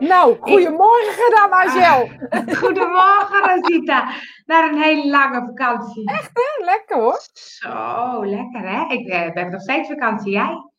[0.00, 2.08] Nou, goedemorgen dan, Angel.
[2.60, 4.10] Goedemorgen, Rosita.
[4.46, 6.10] Naar een hele lange vakantie.
[6.10, 6.64] Echt, hè?
[6.64, 7.20] Lekker hoor.
[7.32, 8.94] Zo, lekker hè?
[8.94, 10.70] Ik eh, ben nog steeds vakantie, jij?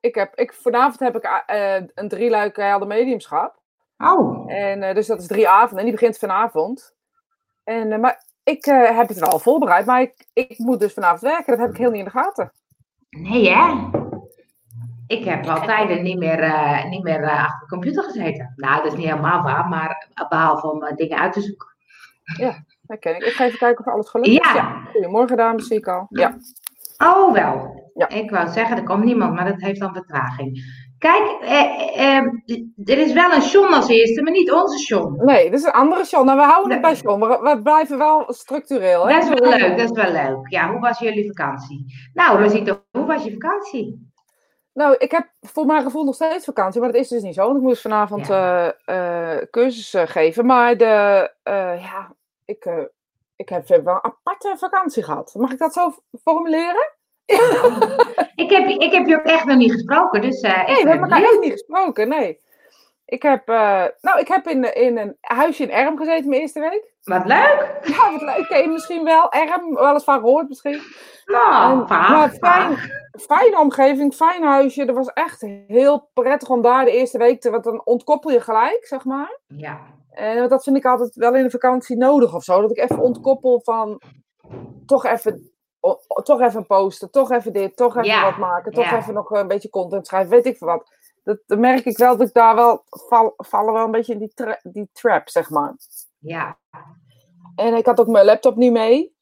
[0.00, 3.60] Ik heb, ik, vanavond heb ik eh, een drieluik helder mediumschap.
[3.96, 6.94] Oh, En, dus dat is drie avonden en die begint vanavond.
[7.64, 11.46] En, maar ik heb het wel voorbereid, maar ik, ik moet dus vanavond werken.
[11.46, 12.52] Dat heb ik heel niet in de gaten.
[13.10, 14.00] nee hè?
[15.12, 18.52] Ik heb al tijden niet meer, eh, niet meer eh, achter de computer gezeten.
[18.56, 21.68] Nou, dat is niet helemaal waar, maar behalve om eh, dingen uit te zoeken.
[22.82, 23.22] Dat ken ik.
[23.22, 24.52] Ik ga even kijken of alles gelukt is.
[24.52, 24.82] Ja.
[24.92, 26.06] Goedemorgen, dames, zie ik al.
[26.08, 26.36] Ja.
[26.98, 27.80] Oh, wel.
[27.94, 28.08] Ja.
[28.08, 30.60] Ik wou zeggen, er komt niemand, maar dat heeft dan vertraging.
[30.98, 32.24] Kijk, eh, eh,
[32.84, 35.24] er is wel een John als eerste, maar niet onze John.
[35.24, 36.26] Nee, dit is een andere John.
[36.26, 37.20] Nou, we houden het bij John.
[37.20, 39.08] We, we blijven wel structureel.
[39.08, 39.14] Hè?
[39.14, 40.50] Dat is wel leuk, dat is wel leuk.
[40.50, 41.84] Ja, hoe was jullie vakantie?
[42.14, 44.11] Nou, Rosita, hoe was je vakantie?
[44.74, 47.44] Nou, ik heb voor mijn gevoel nog steeds vakantie, maar dat is dus niet zo.
[47.44, 50.46] Want ik moest vanavond eh eh, cursus eh, geven.
[50.46, 52.14] Maar de, eh, ja,
[52.44, 52.70] ik,
[53.36, 55.34] ik heb wel een aparte vakantie gehad.
[55.34, 56.90] Mag ik dat zo formuleren?
[58.34, 61.10] Ik heb, ik heb je ook echt nog niet gesproken, dus Nee, we ben hebben
[61.10, 62.40] elkaar echt niet gesproken, nee.
[63.04, 66.60] Ik heb, eh, nou, ik heb in, in een huisje in Erm gezeten mijn eerste
[66.60, 66.90] week.
[67.02, 67.78] Wat leuk!
[67.96, 68.46] Ja, wat leuk.
[68.48, 69.32] Ken je misschien wel.
[69.32, 70.80] Erm, wel eens van gehoord misschien.
[71.24, 72.76] Nou, maar fijn,
[73.20, 74.84] fijne omgeving, fijn huisje.
[74.84, 77.50] Dat was echt heel prettig om daar de eerste week te...
[77.50, 79.38] Want dan ontkoppel je gelijk, zeg maar.
[79.46, 79.80] Ja,
[80.10, 82.60] En dat vind ik altijd wel in de vakantie nodig of zo.
[82.60, 84.00] Dat ik even ontkoppel van...
[84.86, 88.72] Toch even, o- toch even posten, toch even dit, toch even Ja, wat maken.
[88.72, 88.96] Toch ja.
[88.98, 90.94] even nog een beetje content schrijven, weet ik veel wat.
[91.22, 92.84] Dat, merk ik wel dat ik daar wel...
[92.88, 95.74] Val, vallen wel een beetje in die, tra- die trap, zeg maar.
[96.18, 96.58] ja.
[97.56, 99.16] En ik had ook mijn laptop niet mee.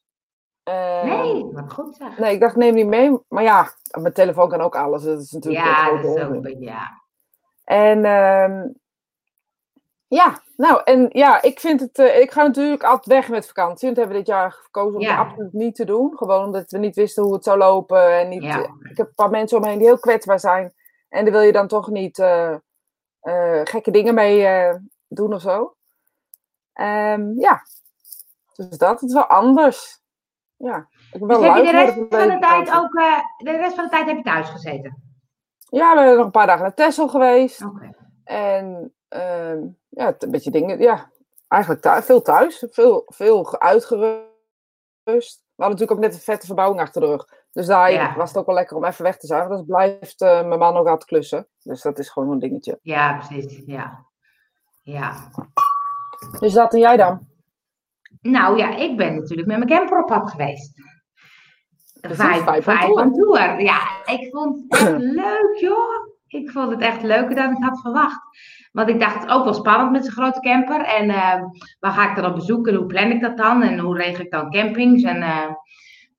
[0.63, 2.17] Eh, Nee, wat goed zeg.
[2.17, 3.17] Nee, ik dacht, neem die mee.
[3.27, 3.71] Maar ja,
[4.01, 5.03] mijn telefoon kan ook alles.
[5.03, 6.33] Dat is natuurlijk Ja, dat is ook onzin.
[6.35, 7.01] een beetje, ja.
[7.63, 8.67] En ehm,
[10.07, 11.97] ja, nou, en ja, ik vind het.
[11.99, 13.85] eh, ik ga natuurlijk altijd weg met vakantie.
[13.85, 15.17] Want hebben we dit jaar gekozen om Ja.
[15.17, 16.17] absoluut niet te doen.
[16.17, 18.19] Gewoon omdat we niet wisten hoe het zou lopen.
[18.19, 18.57] En niet, Ja.
[18.89, 20.73] ik heb een paar mensen om me heen die heel kwetsbaar zijn.
[21.11, 22.53] En daar wil je dan toch niet eh,
[23.19, 24.75] eh, gekke dingen mee eh,
[25.07, 25.75] doen of zo.
[26.73, 27.61] Ehm, ja,
[28.55, 29.99] dus dat is wel anders.
[30.55, 32.91] Ja, ik ben wel Dus heb je de rest van de tijd ook,
[33.37, 35.03] de rest van de tijd heb je thuis gezeten?
[35.69, 37.61] Ja, we zijn nog een paar dagen naar Texel geweest.
[37.65, 37.95] Oké.
[38.23, 40.79] En ehm, ja, een beetje dingen.
[40.79, 41.11] Ja,
[41.47, 42.65] eigenlijk veel thuis.
[42.69, 44.29] Veel, veel ge- uitgerust.
[45.03, 47.40] We hadden natuurlijk ook net een vette verbouwing achter de rug.
[47.51, 48.15] Dus daar Ja.
[48.15, 49.39] was het ook wel lekker om even weg te zijn.
[49.47, 51.47] Want dan blijft eh, mijn man ook aan het klussen.
[51.63, 52.79] Dus dat is gewoon een dingetje.
[52.81, 53.61] Ja, precies.
[53.65, 54.05] Ja.
[54.81, 55.13] Ja.
[56.39, 57.27] Dus dat en jij dan?
[58.21, 60.73] Nou ja, ik ben natuurlijk met mijn camper op pad geweest.
[62.01, 63.61] Vijf, on tour.
[63.61, 66.09] Ja, ik vond het echt leuk, joh.
[66.27, 68.19] Ik vond het echt leuker dan ik had verwacht.
[68.71, 70.81] Want ik dacht, het is ook wel spannend met zo'n grote camper.
[70.85, 71.41] En eh,
[71.79, 73.61] waar ga ik dan op bezoek en hoe plan ik dat dan?
[73.63, 75.03] En hoe regel ik dan campings?
[75.03, 75.49] En, eh,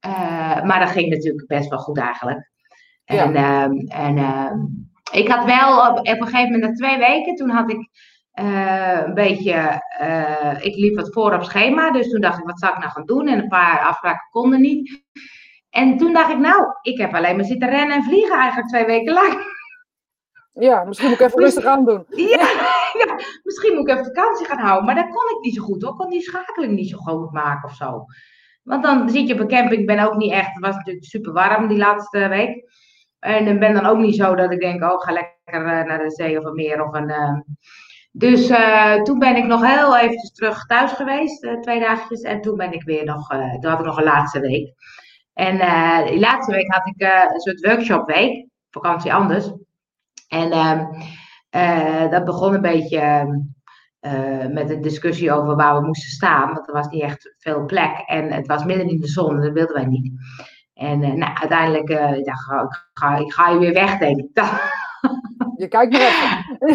[0.02, 2.50] eh, maar dat ging natuurlijk best wel goed eigenlijk.
[3.04, 4.58] En, ehm, en ehm,
[5.12, 7.88] ik had wel op, op een gegeven moment, na twee weken, toen had ik
[8.32, 11.90] eh, een beetje, eh, ik liep wat voor op schema.
[11.90, 13.28] Dus toen dacht ik, wat zou ik nou gaan doen?
[13.28, 15.02] En een paar afspraken konden niet.
[15.70, 18.86] En toen dacht ik, nou, ik heb alleen maar zitten rennen en vliegen eigenlijk twee
[18.86, 19.50] weken lang.
[20.52, 22.06] Ja, misschien moet ik even rustig aan doen.
[22.16, 22.48] Ja,
[23.06, 24.84] ja, misschien moet ik even vakantie gaan houden.
[24.84, 25.92] Maar dat kon ik niet zo goed hoor.
[25.92, 28.04] Ik kon die schakeling niet zo goed maken of zo.
[28.62, 29.80] Want dan zit je op een camping.
[29.80, 30.54] Ik ben ook niet echt.
[30.54, 32.70] Het was natuurlijk super warm die laatste week.
[33.18, 35.98] En ik ben dan ook niet zo dat ik denk, oh, ga lekker eh, naar
[35.98, 37.10] de zee of een meer of een.
[37.10, 37.40] eh.
[38.12, 42.20] Dus eh, toen ben ik nog heel eventjes terug thuis geweest, twee dagjes.
[42.20, 43.28] En toen ben ik weer nog,
[43.60, 44.72] toen had ik nog een laatste week.
[45.34, 45.56] En
[46.06, 47.00] die laatste week had ik
[47.32, 49.52] een soort workshopweek, vakantie anders.
[50.28, 50.84] En ehm,
[51.50, 53.26] eh, dat begon een beetje
[54.02, 56.54] eh, met een discussie over waar we moesten staan.
[56.54, 59.52] Want er was niet echt veel plek en het was midden in de zon dat
[59.52, 60.12] wilden wij niet.
[60.74, 63.98] En eh, nou, uiteindelijk, eh, ik dacht, oh, ik, ga, ik ga hier weer weg,
[63.98, 64.28] denk ik.
[65.56, 66.68] Je kijkt maar even.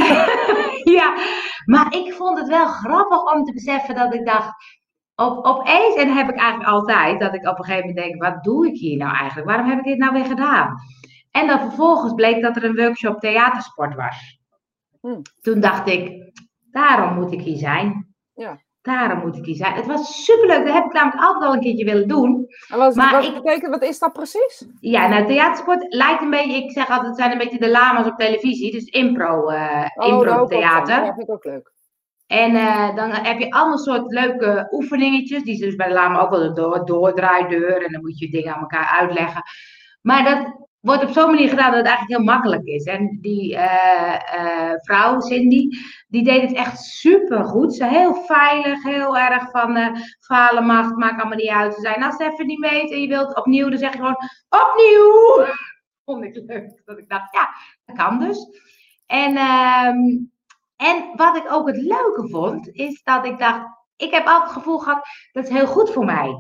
[1.00, 1.16] ja,
[1.66, 4.54] maar ik vond het wel grappig om te beseffen dat ik dacht,
[5.16, 8.44] op, opeens, en heb ik eigenlijk altijd, dat ik op een gegeven moment denk, wat
[8.44, 9.50] doe ik hier nou eigenlijk?
[9.50, 10.76] Waarom heb ik dit nou weer gedaan?
[11.32, 14.40] En dan vervolgens bleek dat er een workshop theatersport was.
[15.02, 15.22] Hmm.
[15.42, 16.27] Toen dacht ik,
[16.82, 18.16] daarom moet ik hier zijn.
[18.34, 18.66] Ja.
[18.82, 19.74] Daarom moet ik hier zijn.
[19.74, 22.46] Het was superleuk, dat heb ik namelijk altijd al een keertje willen doen.
[22.68, 24.66] En wat, Maar wat ik- betekent, wat is dat precies?
[24.80, 28.08] Ja, nou, theatersport lijkt een beetje, ik zeg altijd, het zijn een beetje de lama's
[28.08, 28.72] op televisie.
[28.72, 30.96] Dus impro, eh Oh, impro theater.
[30.96, 31.72] Ja, vind ik ook leuk.
[32.28, 36.20] En eh, dan heb je allemaal soort leuke oefeningetjes, die ze dus bij de lama
[36.20, 37.84] ook wel door, doordraaideur.
[37.86, 39.42] En dan moet je dingen aan elkaar uitleggen.
[40.02, 42.84] Maar dat wordt op zo'n manier gedaan dat het eigenlijk heel makkelijk is.
[42.84, 45.70] En die uh, uh, vrouw, Cindy,
[46.08, 47.76] die deed het echt super goed.
[47.76, 49.88] Ze heel veilig, heel erg van uh,
[50.20, 51.74] falen mag, maakt allemaal niet uit.
[51.74, 54.30] Ze zei, als het even niet weet en je wilt opnieuw, dan zeg je gewoon
[54.50, 55.46] opnieuw.
[56.06, 56.82] Vond ik leuk.
[56.86, 57.50] Dat ik dacht, ja,
[57.86, 58.48] dat kan dus.
[59.06, 60.32] En, um,
[60.76, 64.52] en wat ik ook het leuke vond, is dat ik dacht, ik heb altijd het
[64.52, 66.36] gevoel gehad, dat is heel goed voor mij.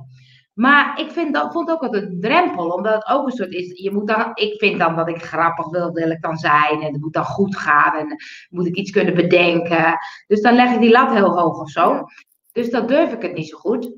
[0.57, 3.81] Maar ik vind dat, vond ook altijd een drempel, omdat het ook een soort is.
[3.81, 6.81] Je moet dan, ik vind dan dat ik grappig wil, wil ik dan zijn.
[6.81, 7.94] En het moet dan goed gaan.
[7.98, 8.15] En
[8.50, 9.98] moet ik iets kunnen bedenken.
[10.27, 12.06] Dus dan leg ik die lat heel hoog of zo.
[12.51, 13.95] Dus dan durf ik het niet zo goed.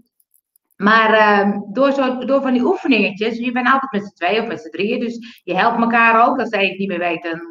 [0.76, 4.48] Maar uh, door, zo, door van die oefeningetjes, je bent altijd met z'n tweeën of
[4.48, 5.00] met z'n drieën.
[5.00, 6.40] Dus je helpt elkaar ook.
[6.40, 7.42] Als ik niet meer weet, dan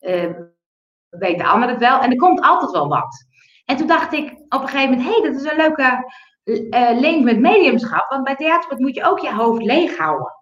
[0.00, 0.34] uh,
[1.08, 2.00] weet de ander het wel.
[2.00, 3.26] En er komt altijd wel wat.
[3.64, 6.04] En toen dacht ik op een gegeven moment, hé, hey, dat is een leuke
[6.48, 8.08] uh, link met mediumschap.
[8.08, 10.32] Want bij theatersport moet je ook je hoofd leeg houden.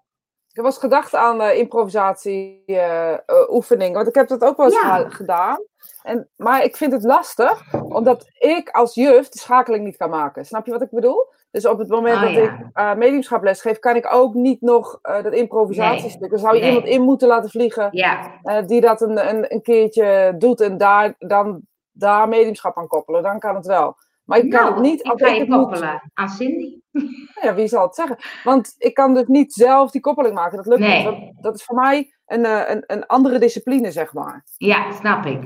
[0.53, 3.15] Ik was gedacht aan uh, improvisatie uh,
[3.49, 5.09] oefeningen, want ik heb dat ook wel eens ja.
[5.09, 5.59] gedaan.
[6.03, 10.45] En, maar ik vind het lastig, omdat ik als juf de schakeling niet kan maken.
[10.45, 11.27] Snap je wat ik bedoel?
[11.51, 12.43] Dus op het moment Oh, dat ja.
[12.43, 16.31] ik uh, mediumschap les geef, kan ik ook niet nog uh, dat improvisatiestuk.
[16.31, 16.71] Dan zou je Nee.
[16.71, 20.77] iemand in moeten laten vliegen Ja, uh, die dat een, een, een keertje doet en
[20.77, 21.61] daar, dan
[21.93, 23.23] daar mediumschap aan koppelen.
[23.23, 23.97] Dan kan het wel.
[24.27, 25.59] Maar ik kan nou, het niet ik als ga ik je het moet.
[25.59, 26.79] koppelen aan Cindy.
[27.43, 28.17] Ja, wie zal het zeggen?
[28.45, 30.57] Want ik kan dus niet zelf die koppeling maken.
[30.57, 31.07] Dat lukt Nee.
[31.07, 31.33] niet.
[31.43, 34.45] Dat is voor mij een, eh, een, een andere discipline, zeg maar.
[34.57, 35.39] Ja, snap ik.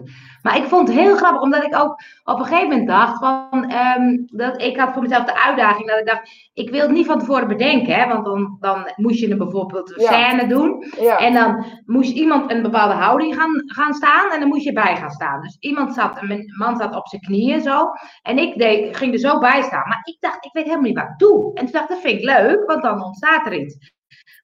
[0.43, 3.71] Maar ik vond het heel grappig, omdat ik ook op een gegeven moment dacht van,
[3.71, 7.07] ehm, dat ik had voor mezelf de uitdaging dat ik dacht, ik wil het niet
[7.07, 10.13] van tevoren bedenken, hè, want dan, dan moest je een bijvoorbeeld een Ja.
[10.13, 14.49] scène doen Ja, en dan moest iemand een bepaalde houding gaan, gaan staan en dan
[14.49, 15.41] moest je bij gaan staan.
[15.43, 17.91] Dus iemand zat, een man zat op zijn knieën zo
[18.23, 20.99] en ik deed, ging er zo bij staan, maar ik dacht, ik weet helemaal niet
[20.99, 21.40] wat ik doe.
[21.55, 23.93] En toen dacht ik, dat vind ik leuk, want dan ontstaat er iets.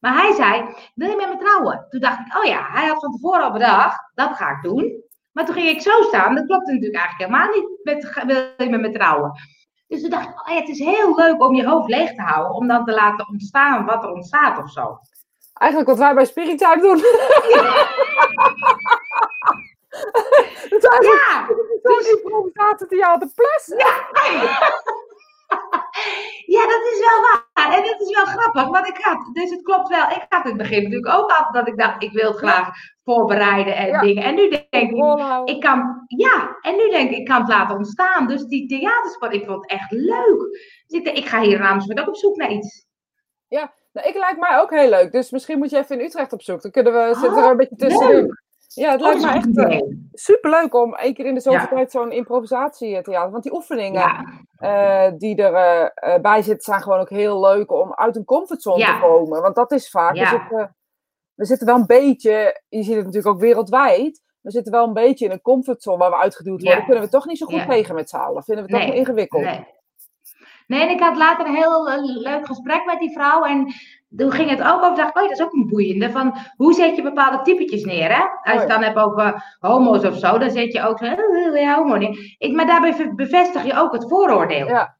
[0.00, 0.64] Maar hij zei,
[0.94, 1.86] wil je met me trouwen?
[1.88, 5.04] Toen dacht ik, oh ja, hij had van tevoren al bedacht, dat ga ik doen.
[5.32, 8.70] Maar toen ging ik zo staan, dat klopte natuurlijk eigenlijk helemaal niet met, wil je
[8.70, 9.32] met me trouwen?
[9.88, 12.22] Dus toen dacht ik, oh ja, het is heel leuk om je hoofd leeg te
[12.22, 14.98] houden, om dan te laten ontstaan wat er ontstaat of zo.
[15.54, 17.00] eigenlijk wat wij bij Spirit Time doen.
[20.70, 21.46] Het is eigenlijk Ja,
[21.82, 23.74] zo'n improvisatietheater plus.
[23.78, 23.94] ja,
[26.46, 27.76] dat is wel waar.
[27.76, 30.48] En dat is wel grappig, want ik had, dus het klopt wel, ik had in
[30.50, 32.68] het begin natuurlijk ook altijd dat ik dacht, ik wil het graag
[33.04, 34.00] voorbereiden en Ja.
[34.00, 34.22] dingen.
[34.24, 35.48] En nu denk ik.
[35.48, 38.26] Ik kan, ja, en nu denk ik, ik kan het laten ontstaan.
[38.26, 40.38] Dus die theatersport, ik vond het echt leuk.
[40.86, 42.86] Dus ik denk, ik ga hier in Amersfoort ook op zoek naar iets.
[43.96, 45.12] Nou, ik lijkt mij ook heel leuk.
[45.12, 46.62] Dus misschien moet je even in Utrecht op zoek.
[46.62, 48.38] Dan kunnen we, zitten er een beetje tussenin.
[48.68, 49.22] Ja, het Oh, lijkt
[49.54, 49.80] me echt eh,
[50.12, 51.66] superleuk om één keer in de zoveel Ja.
[51.68, 53.30] tijd zo'n improvisatietheater.
[53.30, 54.24] Want die oefeningen Ja,
[55.06, 58.78] eh, die erbij bij bij zitten, zijn gewoon ook heel leuk om uit een comfortzone
[58.78, 58.94] Ja.
[58.94, 59.42] te komen.
[59.42, 60.12] Want dat is vaak.
[60.16, 60.76] We, zitten,
[61.34, 64.22] we zitten wel een beetje, je ziet het natuurlijk ook wereldwijd.
[64.40, 66.84] We zitten wel een beetje in een comfortzone waar we uitgeduwd worden.
[66.84, 68.42] Kunnen we toch niet zo goed tegen met z'n allen.
[68.44, 68.98] Vinden we het toch Nee.
[68.98, 69.42] ingewikkeld.
[69.42, 69.74] nee.
[70.66, 73.44] Nee, en ik had later een heel eh, leuk gesprek met die vrouw.
[73.44, 73.72] En
[74.16, 76.10] toen ging het ook over, dacht oh, dat is ook een boeiende.
[76.10, 78.20] Van, hoe zet je bepaalde typetjes neer, hè?
[78.22, 78.74] Als je Oh het ja.
[78.74, 81.96] dan hebt over homo's of zo, dan zet je ook zo, eh, eh, ja, homo
[81.96, 82.34] niet.
[82.38, 84.66] Ik, maar daarbij bevestig je ook het vooroordeel.
[84.66, 84.94] Ja.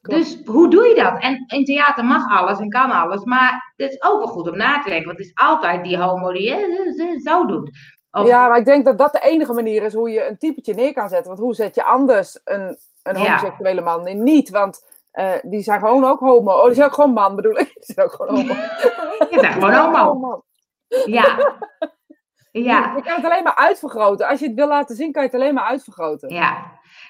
[0.00, 1.20] Dus hoe doe je dat?
[1.22, 4.56] En in theater mag alles en kan alles, maar het is ook wel goed om
[4.56, 7.70] na te denken, want het is altijd die homo die eh, eh, eh, zo doet.
[8.10, 10.74] Of- Ja, maar ik denk dat dat de enige manier is hoe je een typetje
[10.74, 11.26] neer kan zetten.
[11.28, 13.24] Want hoe zet je anders een, een Ja.
[13.26, 14.22] homoseksuele man in?
[14.22, 16.52] Niet, want eh, die zijn gewoon ook homo.
[16.52, 17.72] Oh, die zijn ook gewoon man, bedoel ik.
[17.86, 18.54] Die zijn ook gewoon homo.
[19.30, 20.44] Je bent gewoon homo.
[21.06, 21.24] Ja.
[22.52, 22.92] Ja.
[22.96, 24.28] Je kan het alleen maar uitvergroten.
[24.28, 26.34] Als je het wil laten zien, kan je het alleen maar uitvergroten.
[26.34, 26.56] Ja.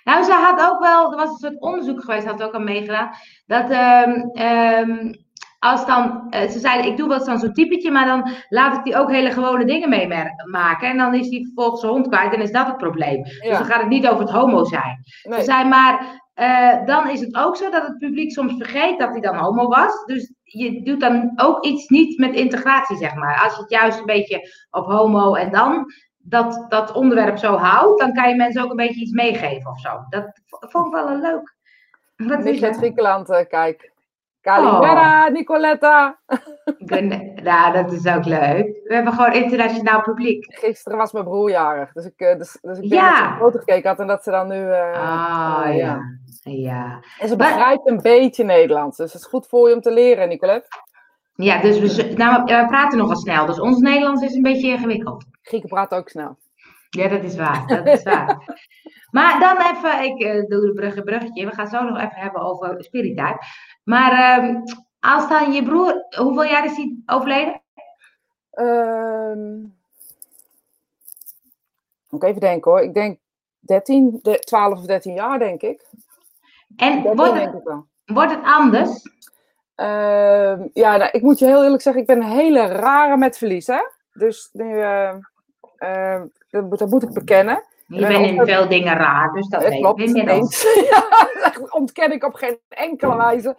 [0.04, 2.60] Nou, ze had ook wel, er was een soort onderzoek geweest, had ze ook al
[2.60, 3.10] meegedaan,
[3.46, 5.12] dat ehm, ehm,
[5.58, 8.84] als dan, eh, ze zeiden, ik doe wel dan zo'n typetje, maar dan laat ik
[8.84, 10.88] die ook hele gewone dingen meemaken.
[10.88, 13.22] En dan is die vervolgens zijn hond kwijt en is dat het probleem.
[13.22, 13.52] Dus Ja.
[13.58, 14.98] dan gaat het niet over het homo zijn.
[15.04, 15.42] Ze Nee.
[15.42, 19.20] zei maar, eh, dan is het ook zo dat het publiek soms vergeet dat hij
[19.20, 20.04] dan homo was.
[20.04, 23.40] Dus je doet dan ook iets niet met integratie, zeg maar.
[23.42, 28.00] Als je het juist een beetje op homo en dan dat, dat onderwerp zo houdt,
[28.00, 30.04] dan kan je mensen ook een beetje iets meegeven of zo.
[30.08, 31.54] Dat vond ik wel een leuk.
[32.16, 32.76] Wat uit dat?
[32.76, 33.91] Griekenland, eh, kijk.
[34.42, 36.18] Calimera, Nicoletta.
[36.78, 38.80] Gun- Nou, dat is ook leuk.
[38.84, 40.46] We hebben gewoon internationaal publiek.
[40.58, 41.92] Gisteren was mijn broer jarig.
[41.92, 43.08] Dus ik, eh, dus, dus ik denk Ja.
[43.10, 44.70] dat ze een foto gekeken had en dat ze dan nu...
[44.70, 46.00] eh, Ah, eh, ja.
[46.42, 47.00] Ja.
[47.18, 48.96] En ze begrijpt een beetje Nederlands.
[48.96, 50.68] Dus het is goed voor je om te leren, Nicolette.
[51.34, 53.46] Ja, dus we, nou, we praten nogal snel.
[53.46, 55.24] Dus ons Nederlands is een beetje ingewikkeld.
[55.42, 56.36] Grieken praten ook snel.
[56.96, 57.66] Ja, dat is waar.
[57.66, 58.58] Dat is waar.
[59.16, 61.46] maar dan even, ik eh, doe de brugge bruggetje.
[61.46, 63.38] We gaan zo nog even hebben over Spiritime.
[63.84, 64.56] Maar ehm,
[65.00, 67.62] als dan je broer, hoeveel jaar is hij overleden?
[68.50, 69.70] Ehm
[72.12, 72.80] moet ik even denken hoor.
[72.80, 73.18] Ik denk
[73.60, 75.86] 13, de, 12 of 13 jaar, denk ik.
[76.76, 77.62] En 13 wordt denk het,
[78.04, 79.10] ik wordt het anders?
[79.74, 83.38] Ehm, ja, nou, ik moet je heel eerlijk zeggen, ik ben een hele rare met
[83.38, 83.80] verlies, hè.
[84.12, 84.82] Dus nu,
[85.82, 87.64] eh, dat, moet- dat moet ik bekennen.
[87.86, 90.64] Je ben bent in veel dingen raar, dus dat weet klopt, ik inmiddels.
[90.64, 90.88] eens.
[90.90, 93.56] ja, dat ontken ik op geen enkele wijze.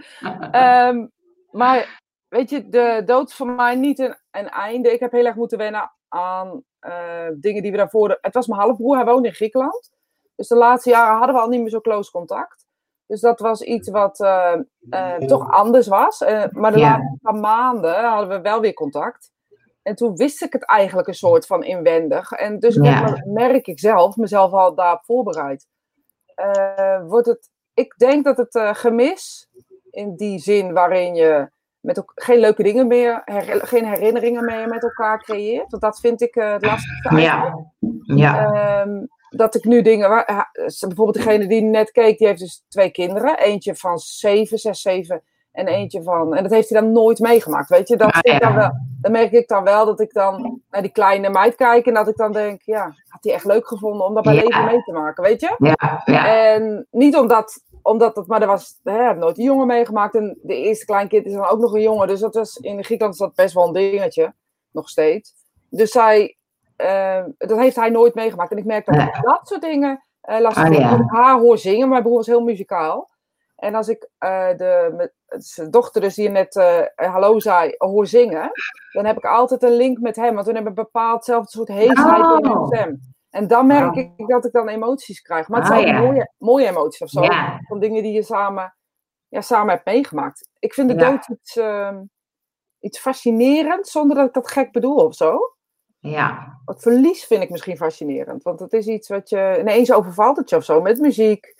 [0.51, 1.05] Ehm,
[1.51, 4.93] maar weet je, de dood is voor mij niet een, een einde.
[4.93, 8.17] Ik heb heel erg moeten wennen aan eh, dingen die we daarvoor...
[8.21, 9.91] Het was mijn halfbroer, hij woonde in Griekenland.
[10.35, 12.65] Dus de laatste jaren hadden we al niet meer zo close contact.
[13.05, 14.53] Dus dat was iets wat eh,
[14.89, 16.19] eh, toch anders was.
[16.51, 16.89] Maar de Ja.
[16.89, 19.31] laatste paar maanden hadden we wel weer contact.
[19.83, 22.31] En toen wist ik het eigenlijk een soort van inwendig.
[22.31, 23.21] En dus Ja.
[23.25, 25.67] merk ik zelf, mezelf al daarop voorbereid.
[26.35, 29.49] Eh, wordt het, ik denk dat het eh, gemis,
[29.91, 31.49] in die zin waarin je
[31.79, 35.69] met ook geen leuke dingen meer, her- geen herinneringen meer met elkaar creëert.
[35.71, 37.15] Want dat vind ik eh, het lastigste.
[37.15, 37.65] Ja,
[38.03, 40.09] ja, Ehm, dat ik nu dingen.
[40.09, 40.49] waar-
[40.79, 43.37] bijvoorbeeld degene die net keek, die heeft dus twee kinderen.
[43.39, 45.23] Eentje van zeven, zes, zeven.
[45.53, 46.35] En eentje van.
[46.35, 47.69] En dat heeft hij dan nooit meegemaakt.
[47.69, 48.71] Weet je, dat Ah, dan wel.
[49.01, 51.85] Dan merk ik dan wel dat ik dan naar die kleine meid kijk.
[51.85, 54.41] En dat ik dan denk, ja, had hij echt leuk gevonden om dat bij Ja.
[54.41, 55.55] leven mee te maken, weet je?
[55.57, 56.27] ja, ja.
[56.53, 60.15] En niet omdat, omdat het, maar er was, hè, heb nooit een jongen meegemaakt.
[60.15, 62.07] En de eerste kleinkind is dan ook nog een jongen.
[62.07, 64.33] Dus dat was, in Griekenland is dat best wel een dingetje.
[64.71, 65.33] Nog steeds.
[65.69, 66.37] Dus zij,
[66.75, 68.51] eh, dat heeft hij nooit meegemaakt.
[68.51, 70.47] En ik merk dat dat soort dingen Ah, ja.
[70.47, 70.57] Als
[70.99, 71.89] ik haar hoor zingen.
[71.89, 73.09] Mijn broer was heel muzikaal.
[73.55, 78.07] En als ik eh, de, zijn dochter, dus die je net eh, hallo zei, hoor
[78.07, 78.51] zingen.
[78.91, 80.33] Dan heb ik altijd een link met hem.
[80.33, 82.57] Want toen hebben we bepaald soort heesheid in Oh.
[82.57, 82.99] hun stem.
[83.29, 84.13] En dan merk Wauw.
[84.17, 85.47] ik dat ik dan emoties krijg.
[85.47, 85.99] Maar het Ah, zijn ja.
[85.99, 87.21] mooie, mooie emoties of zo.
[87.21, 87.59] Ja.
[87.67, 88.75] Van dingen die je samen,
[89.27, 90.49] ja, samen hebt meegemaakt.
[90.59, 91.09] Ik vind de Ja.
[91.11, 92.01] dood iets, ehm,
[92.79, 95.37] iets fascinerend, zonder dat ik dat gek bedoel of zo.
[95.99, 96.51] ja.
[96.65, 98.43] Het verlies vind ik misschien fascinerend.
[98.43, 100.81] Want het is iets wat je ineens overvalt het je of zo.
[100.81, 101.55] Met muziek.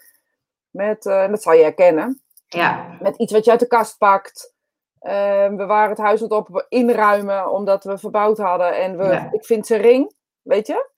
[0.73, 2.21] Met, eh, dat zal je herkennen.
[2.47, 2.97] ja.
[3.01, 4.53] Met iets wat je uit de kast pakt.
[4.99, 8.75] Ehm, we waren het huis aan het op inruimen omdat we verbouwd hadden.
[8.77, 9.29] En we, Ja.
[9.31, 10.91] ik vind zijn ring, weet je.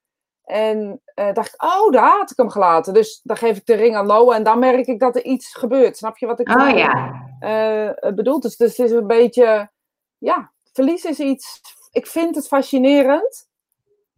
[0.43, 2.93] En eh, dacht ik, oh, daar had ik hem gelaten.
[2.93, 5.53] Dus dan geef ik de ring aan Noah en dan merk ik dat er iets
[5.55, 5.97] gebeurt.
[5.97, 7.13] Snap je wat ik Oh ja.
[7.39, 8.39] eh, bedoel?
[8.39, 9.71] Dus, dus het is een beetje,
[10.17, 13.47] ja, verlies is iets, ik vind het fascinerend.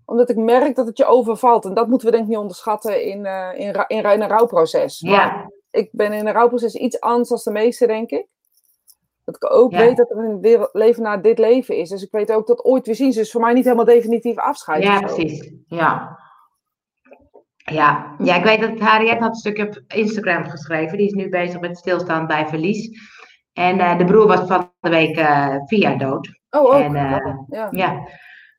[0.10, 1.66] Omdat ik merk dat het je overvalt.
[1.66, 5.02] En dat moeten we denk ik niet onderschatten in, eh, in, in, in een rouwproces.
[5.02, 8.28] Maar Ja, ik ben in een rouwproces iets anders dan de meeste, denk ik.
[9.26, 9.78] Dat ik ook Ja.
[9.78, 11.90] weet dat er een leven na dit leven is.
[11.90, 13.12] Dus ik weet ook dat ooit weer zien.
[13.12, 14.84] Dus voor mij niet helemaal definitief afscheid.
[14.84, 15.52] ja, precies.
[15.68, 16.20] Ja.
[17.72, 18.16] Ja.
[18.18, 20.98] ja, ik weet dat Harriet had een stukje op Instagram geschreven.
[20.98, 22.90] Die is nu bezig met stilstaan bij verlies.
[23.54, 26.40] En eh, de broer was van de week eh vier jaar dood.
[26.50, 26.82] Oh, ook.
[26.82, 27.68] En, eh, ja.
[27.72, 28.08] Ja.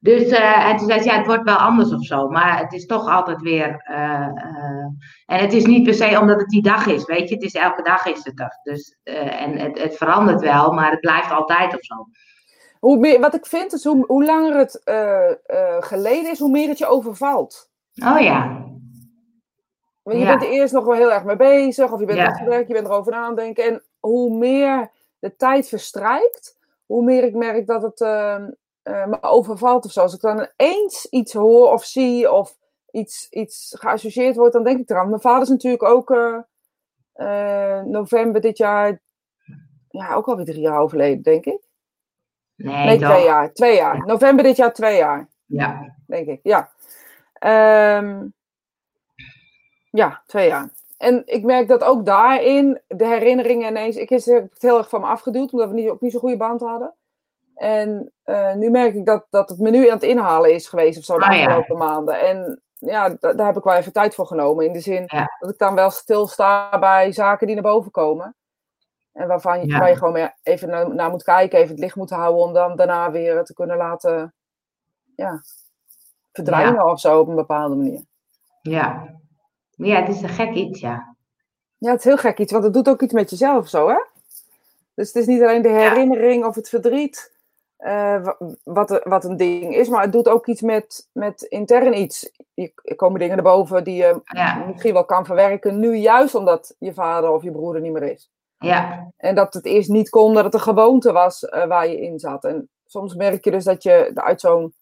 [0.00, 2.28] Dus, eh, en toen zei ze, ja, het wordt wel anders of zo.
[2.28, 3.82] Maar het is toch altijd weer...
[3.84, 4.86] eh, eh,
[5.26, 7.34] en het is niet per se omdat het die dag is, weet je.
[7.34, 8.58] Het is elke dag is het er.
[8.62, 11.94] Dus, en het, het verandert wel, maar het blijft altijd of zo.
[12.78, 14.80] Hoe meer, wat ik vind is hoe, hoe langer het
[15.84, 17.70] geleden is, hoe meer het je overvalt.
[18.06, 18.66] Oh ja.
[20.02, 20.30] Want je Ja.
[20.30, 22.26] bent er eerst nog wel heel erg mee bezig, of je bent Ja.
[22.26, 23.64] aan het werk, je bent erover aan denken.
[23.64, 28.00] En hoe meer de tijd verstrijkt, hoe meer ik merk dat het
[28.88, 30.00] eh, me overvalt of zo.
[30.00, 32.56] Als ik dan eens iets hoor of zie of
[32.90, 35.08] iets, iets geassocieerd wordt, dan denk ik eraan.
[35.08, 36.38] Mijn vader is natuurlijk ook eh,
[37.12, 39.00] eh, november dit jaar,
[39.88, 41.66] ja, ook alweer drie jaar overleden, denk ik.
[42.56, 43.52] Nee, twee jaar.
[43.52, 44.06] Twee jaar.
[44.06, 45.94] November dit jaar twee jaar Ja.
[46.06, 46.40] denk ik.
[46.42, 46.70] Ja.
[47.32, 48.26] Ehm,
[49.90, 50.70] ja, twee jaar.
[50.98, 53.96] En ik merk dat ook daarin de herinneringen ineens.
[53.96, 56.20] Ik is- heb het heel erg van me afgeduwd, omdat we niet, ook niet zo'n
[56.20, 56.94] goede band hadden.
[57.58, 60.98] En eh, nu merk ik dat, dat het me nu aan het inhalen is geweest
[60.98, 61.44] of zo de Ah, ja.
[61.46, 62.20] afgelopen maanden.
[62.20, 64.66] En ja, da- daar heb ik wel even tijd voor genomen.
[64.66, 65.36] In de zin Ja.
[65.38, 68.36] dat ik dan wel stilsta bij zaken die naar boven komen.
[69.12, 69.78] En waarvan je, Ja.
[69.78, 72.76] waar je gewoon even naar, naar moet kijken, even het licht moet houden, om dan
[72.76, 74.34] daarna weer te kunnen laten
[75.16, 75.42] ja,
[76.32, 78.02] verdwijnen of zo op een bepaalde manier.
[78.62, 79.14] Ja.
[79.70, 81.16] Ja, het is een gek iets, ja.
[81.78, 83.98] Ja, het is heel gek iets, want het doet ook iets met jezelf zo, hè?
[84.94, 87.36] Dus het is niet alleen de herinnering of het verdriet
[87.78, 91.98] eh, wa- wat, wat een ding is, maar het doet ook iets met, met intern
[91.98, 92.30] iets.
[92.54, 94.54] Je- Er komen dingen naar boven die je Ja.
[94.66, 98.02] misschien wel kan verwerken, nu juist omdat je vader of je broer er niet meer
[98.12, 98.30] is.
[98.58, 99.10] Ja.
[99.16, 102.18] En dat het eerst niet kon, dat het een gewoonte was eh, waar je in
[102.18, 102.44] zat.
[102.44, 104.74] En soms merk je dus dat je uit zo'n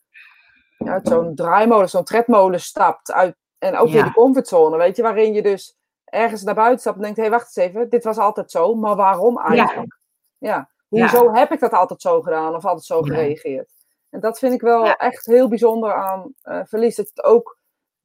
[0.79, 3.13] ja, uit zo'n draaimolen, zo'n tredmolen stapt.
[3.13, 4.05] Uit, en ook weer Ja.
[4.05, 7.33] de comfortzone, weet je, waarin je dus ergens naar buiten stapt en denkt, hé, hey,
[7.33, 9.99] wacht eens even, dit was altijd zo, maar waarom eigenlijk?
[10.39, 10.71] Ja.
[11.01, 13.71] Hoezo heb ik dat altijd zo gedaan of altijd zo gereageerd?
[14.11, 16.97] En dat vind ik wel echt heel bijzonder aan uh, verlies.
[16.97, 17.59] Dat het ook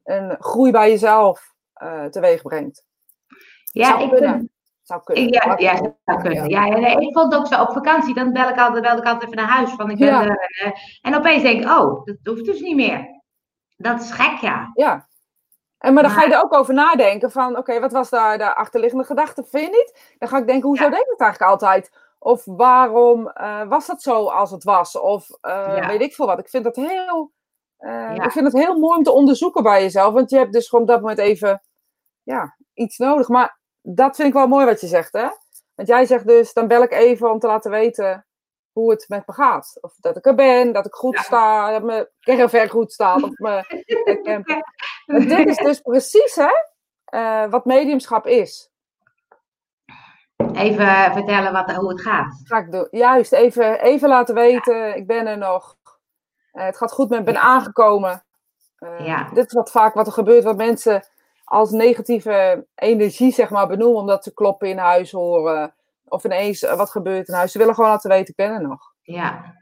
[0.04, 2.84] een groei bij jezelf uh, teweeg brengt.
[3.72, 4.38] Ja, zou ik kunnen.
[4.38, 4.50] Vind...
[4.82, 5.28] Zou kunnen.
[5.28, 6.50] Ja, ja, zou kunnen.
[6.50, 9.24] Ja, ja ik vond ook zo op vakantie, dan bel ik altijd, bel ik altijd
[9.24, 9.72] even naar huis.
[9.72, 13.22] Van, ik ben er, en opeens denk ik, oh, dat hoeft dus niet meer.
[13.78, 14.72] Dat is gek, ja.
[14.74, 15.08] Ja,
[15.78, 18.56] en, maar dan ga je er ook over nadenken van, oké, wat was daar de
[18.56, 20.16] achterliggende gedachte, vind je niet?
[20.18, 21.92] Dan ga ik denken, hoezo denk ik het eigenlijk altijd?
[22.24, 25.00] Of waarom uh, was dat zo als het was?
[25.00, 26.40] Of uh, weet ik veel wat.
[26.40, 27.32] Ik vind dat heel,
[27.80, 30.14] uh, ik vind het heel mooi om te onderzoeken bij jezelf.
[30.14, 31.62] Want je hebt dus gewoon op dat moment even
[32.24, 33.28] ja, iets nodig.
[33.28, 35.28] Maar dat vind ik wel mooi wat je zegt, hè?
[35.76, 38.26] Want jij zegt dus, dan bel ik even om te laten weten
[38.72, 39.78] hoe het met me gaat.
[39.82, 41.22] Of dat ik er ben, dat ik goed ja.
[41.22, 43.24] sta, dat mijn caravan goed staat.
[43.24, 43.66] Of mijn,
[45.28, 48.71] dit is dus precies hè, wat mediumschap is.
[50.54, 52.42] Even vertellen wat, hoe het gaat.
[52.44, 52.88] Ga ik doen.
[52.92, 54.94] Juist, even, even laten weten, ja.
[54.94, 55.78] ik ben er nog.
[56.54, 58.24] Uh, het gaat goed met, ben aangekomen.
[58.80, 59.30] Uh, ja.
[59.34, 61.06] Dit is wat vaak wat er gebeurt, wat mensen
[61.44, 65.74] als negatieve energie zeg maar benoemen, omdat ze kloppen in huis horen
[66.08, 67.52] of ineens wat gebeurt in huis.
[67.52, 68.94] Ze willen gewoon laten weten, ik ben er nog.
[69.02, 69.56] Ja.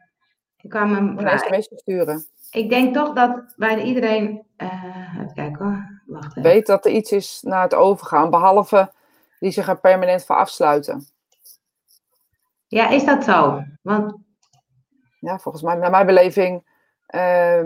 [0.62, 2.26] Ik kwam hem een sms sturen.
[2.52, 6.42] Ik denk toch dat bijna iedereen, uh, even kijken hoor, wacht even.
[6.42, 8.92] Weet dat er iets is naar het overgaan, behalve
[9.40, 11.08] die zich er permanent voor afsluiten.
[12.68, 13.64] Ja, is dat zo?
[13.82, 14.28] Want...
[15.20, 16.64] Ja, volgens mij, naar mijn beleving,
[17.16, 17.64] uh,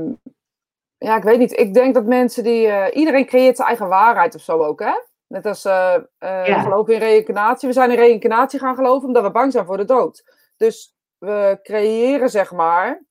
[0.97, 1.59] ja, ik weet niet.
[1.59, 4.93] Ik denk dat mensen die, uh, iedereen creëert zijn eigen waarheid of zo ook, hè?
[5.27, 6.43] Net als uh, ja.
[6.45, 7.67] we geloven in reïncarnatie.
[7.67, 10.23] We zijn in reïncarnatie gaan geloven omdat we bang zijn voor de dood.
[10.57, 13.03] Dus we creëren, zeg maar,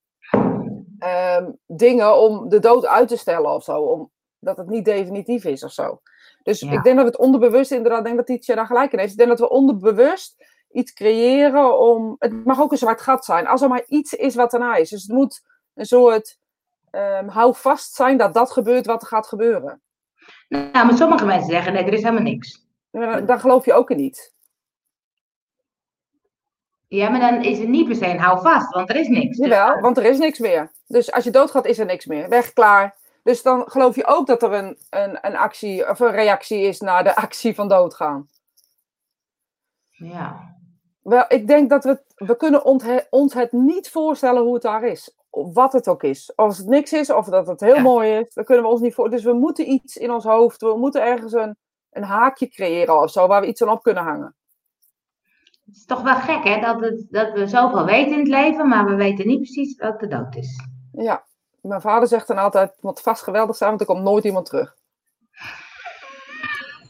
[0.99, 3.81] um, dingen om de dood uit te stellen of zo.
[4.41, 6.01] Omdat het niet definitief is of zo.
[6.43, 6.73] Dus ja.
[6.73, 9.13] ik denk dat het onderbewust, inderdaad, denk dat Tietje daar gelijk in heeft.
[9.13, 12.17] Ik denk dat we onderbewust iets creëren om.
[12.19, 13.47] Het mag ook een zwart gat zijn.
[13.47, 14.91] Als er maar iets is wat erna is.
[14.91, 15.43] Dus het moet
[15.75, 16.41] een soort.
[16.91, 19.81] Um, hou vast zijn dat dat gebeurt wat er gaat gebeuren.
[20.49, 22.67] Nou, maar sommige mensen zeggen: nee, er is helemaal niks.
[22.91, 24.35] Maar dan geloof je ook in niet.
[26.89, 29.37] Ja, maar dan is het niet per se een hou vast, want er is niks.
[29.37, 30.73] Jawel, want er is niks meer.
[30.87, 32.29] Dus als je doodgaat, is er niks meer.
[32.29, 32.97] Weg, klaar.
[33.23, 36.81] Dus dan geloof je ook dat er een, een, een actie of een reactie is
[36.81, 38.29] naar de actie van doodgaan.
[39.91, 40.57] Ja.
[41.03, 42.65] Wel, ik denk dat we, we kunnen
[43.11, 45.17] ons het niet voorstellen hoe het daar is.
[45.31, 46.37] Wat het ook is.
[46.37, 47.83] Als het niks is, of dat het heel ja.
[47.83, 49.11] mooi is, dan kunnen we ons niet voor.
[49.11, 51.57] Dus we moeten iets in ons hoofd, we moeten ergens een,
[51.91, 54.35] een haakje creëren of zo, waar we iets aan op kunnen hangen.
[55.65, 56.61] Het is toch wel gek, hè?
[56.61, 60.01] Dat, het, dat we zoveel weten in het leven, maar we weten niet precies wat
[60.01, 60.67] de dood is.
[60.93, 61.25] Ja,
[61.63, 64.47] mijn vader zegt dan altijd: het moet vast geweldig zijn, want er komt nooit iemand
[64.47, 64.75] terug.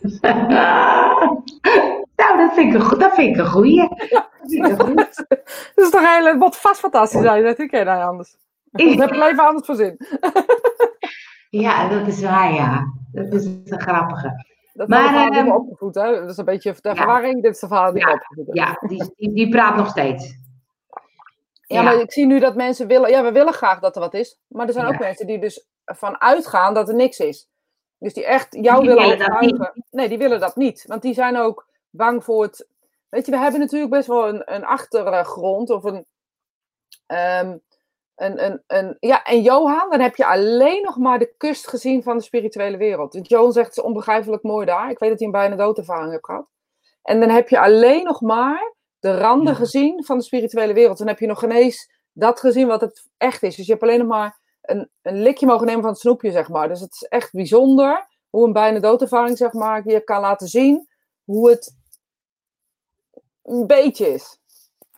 [2.17, 3.89] nou, dat vind ik een, dat vind ik een goeie.
[4.47, 4.77] Ja.
[5.75, 8.37] Dat, is toch heel, moet vast fantastisch zijn, dat ik ken hij anders.
[8.71, 9.97] Dat heb ik even anders voor zin.
[11.51, 12.93] ja, dat is waar, ja.
[13.13, 14.45] Dat is een grappige.
[14.73, 16.21] Dat maar, is uh, opgevoed, hè?
[16.21, 16.95] Dat is een beetje de ja.
[16.95, 17.43] verwarring.
[17.43, 20.39] Dit is de vader die ja, opgevoed Ja, die, die, die, praat nog steeds.
[21.73, 23.11] Ja, maar ik zie nu dat mensen willen...
[23.11, 24.41] Ja, we willen graag dat er wat is.
[24.47, 27.49] Maar er zijn ook mensen die dus van uitgaan dat er niks is.
[27.99, 29.85] Dus die echt jou die willen overtuigen.
[29.91, 30.85] Nee, die willen dat niet.
[30.87, 32.67] Want die zijn ook bang voor het...
[33.09, 36.07] Weet je, we hebben natuurlijk best wel een, een achtergrond of een...
[37.07, 37.63] Um,
[38.17, 42.03] een, een, een, ja, en Johan, dan heb je alleen nog maar de kust gezien
[42.03, 43.15] van de spirituele wereld.
[43.15, 44.91] Want Johan zegt, het is onbegrijpelijk mooi daar.
[44.91, 46.47] Ik weet dat hij een bijna doodervaring heeft gehad.
[47.03, 48.72] En dan heb je alleen nog maar
[49.03, 49.59] de randen ja.
[49.59, 50.99] gezien van de spirituele wereld.
[50.99, 53.57] Dan heb je nog geen eens dat gezien wat het echt is.
[53.57, 56.49] Dus je hebt alleen nog maar een, een likje mogen nemen van het snoepje, zeg
[56.49, 56.69] maar.
[56.69, 60.89] Dus het is echt bijzonder hoe een bijna doodervaring, zeg maar, je kan laten zien
[61.25, 61.77] hoe het
[63.43, 64.39] een beetje is.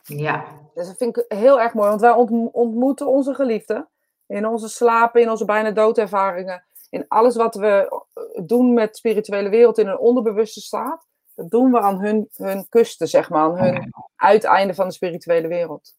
[0.03, 0.45] Ja.
[0.73, 2.13] Dus dat vind ik heel erg mooi, want wij
[2.51, 3.89] ontmoeten onze geliefden
[4.27, 8.03] in onze slapen, in onze bijna doodervaringen, in alles wat we
[8.45, 11.07] doen met spirituele wereld in een onderbewuste staat.
[11.35, 15.47] Dat doen we aan hun, hun kusten, zeg maar, aan hun uiteinde van de spirituele
[15.47, 15.93] wereld.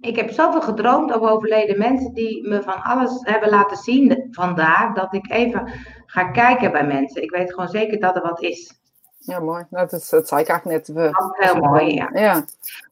[0.00, 4.94] Ik heb zoveel gedroomd over overleden mensen die me van alles hebben laten zien vandaag,
[4.94, 5.72] dat ik even
[6.06, 7.22] ga kijken bij mensen.
[7.22, 8.80] Ik weet gewoon zeker dat er wat is.
[9.28, 9.64] Ja, mooi.
[9.70, 10.96] Nou, dat, dat zei ik eigenlijk net.
[10.96, 12.10] We, dat is heel mooi, ja.
[12.12, 12.44] ja.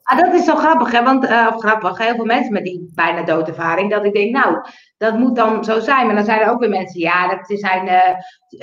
[0.02, 1.02] Maar dat is zo grappig, hè?
[1.02, 4.58] Want, uh, of grappig, heel veel mensen met die bijna doodervaring, dat ik denk, nou,
[4.98, 6.06] dat moet dan zo zijn.
[6.06, 7.94] Maar dan zijn er ook weer mensen, ja, dat zijn uh,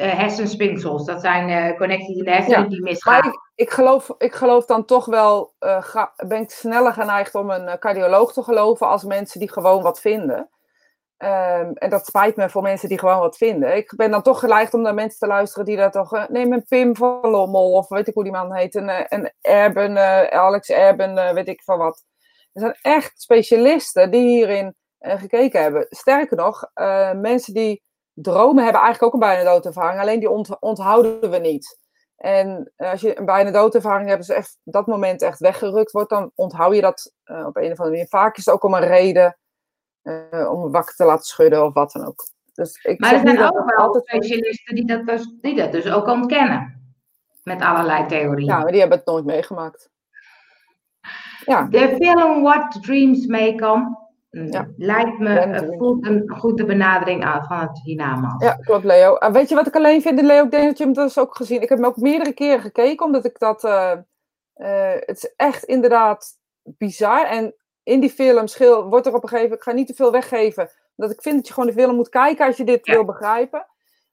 [0.05, 1.05] uh, hersenspinsels.
[1.05, 2.67] Dat zijn connecties in de hersenen ja.
[2.67, 3.13] die misgaan.
[3.13, 7.49] Maar ik, ik, geloof, ik geloof dan toch wel, ga, ben ik sneller geneigd om
[7.49, 10.49] een cardioloog te geloven als mensen die gewoon wat vinden.
[11.17, 13.75] Um, en dat spijt me voor mensen die gewoon wat vinden.
[13.75, 16.13] Ik ben dan toch geneigd om naar mensen te luisteren die dat toch.
[16.13, 18.75] Uh, neem een Pim van Lommel, of weet ik hoe die man heet.
[18.75, 22.03] Een, een Erben, uh, Alex Erben, weet ik van wat.
[22.53, 25.85] Er zijn echt specialisten die hierin gekeken hebben.
[25.89, 26.69] Sterker nog,
[27.21, 31.79] mensen die dromen hebben eigenlijk ook een bijna doodervaring, alleen die ont onthouden we niet.
[32.17, 36.31] En als je een bijna doodervaring hebt, dus echt dat moment echt weggerukt wordt, dan
[36.35, 38.07] onthoud je dat op een of andere manier.
[38.07, 39.37] Vaak is het ook om een reden
[40.51, 42.27] om wakker te laten schudden of wat dan ook.
[42.53, 45.91] Dus ik maar er zijn ook wel altijd specialisten die dat, dus, die dat dus
[45.91, 46.81] ook ontkennen.
[47.43, 48.47] Met allerlei theorieën.
[48.47, 49.89] Ja, maar die hebben het nooit meegemaakt.
[51.45, 51.67] Ja.
[51.69, 54.67] De film What Dreams May Come ja.
[54.77, 58.43] lijkt me, voelt een goede benadering aan van het hiernamaals.
[58.43, 59.15] Ja, klopt Leo.
[59.15, 60.43] En weet je wat ik alleen vind, Leo?
[60.43, 61.61] Ik denk dat je hem dus ook gezien.
[61.61, 63.63] Ik heb hem ook meerdere keren gekeken, omdat ik dat...
[63.63, 63.91] Uh,
[64.55, 67.25] uh, het is echt inderdaad bizar.
[67.25, 69.67] En in die film schil, wordt er op een gegeven moment...
[69.67, 72.09] Ik ga niet te veel weggeven, omdat ik vind dat je gewoon de film moet
[72.09, 73.65] kijken als je dit wil begrijpen.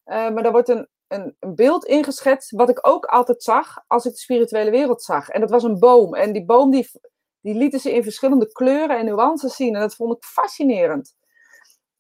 [0.06, 4.04] Uh, maar daar wordt een, een, een, beeld ingeschetst, wat ik ook altijd zag als
[4.04, 5.28] ik de spirituele wereld zag.
[5.28, 6.14] En dat was een boom.
[6.14, 6.90] En die boom die
[7.40, 9.74] die lieten ze in verschillende kleuren en nuances zien.
[9.74, 11.14] En dat vond ik fascinerend.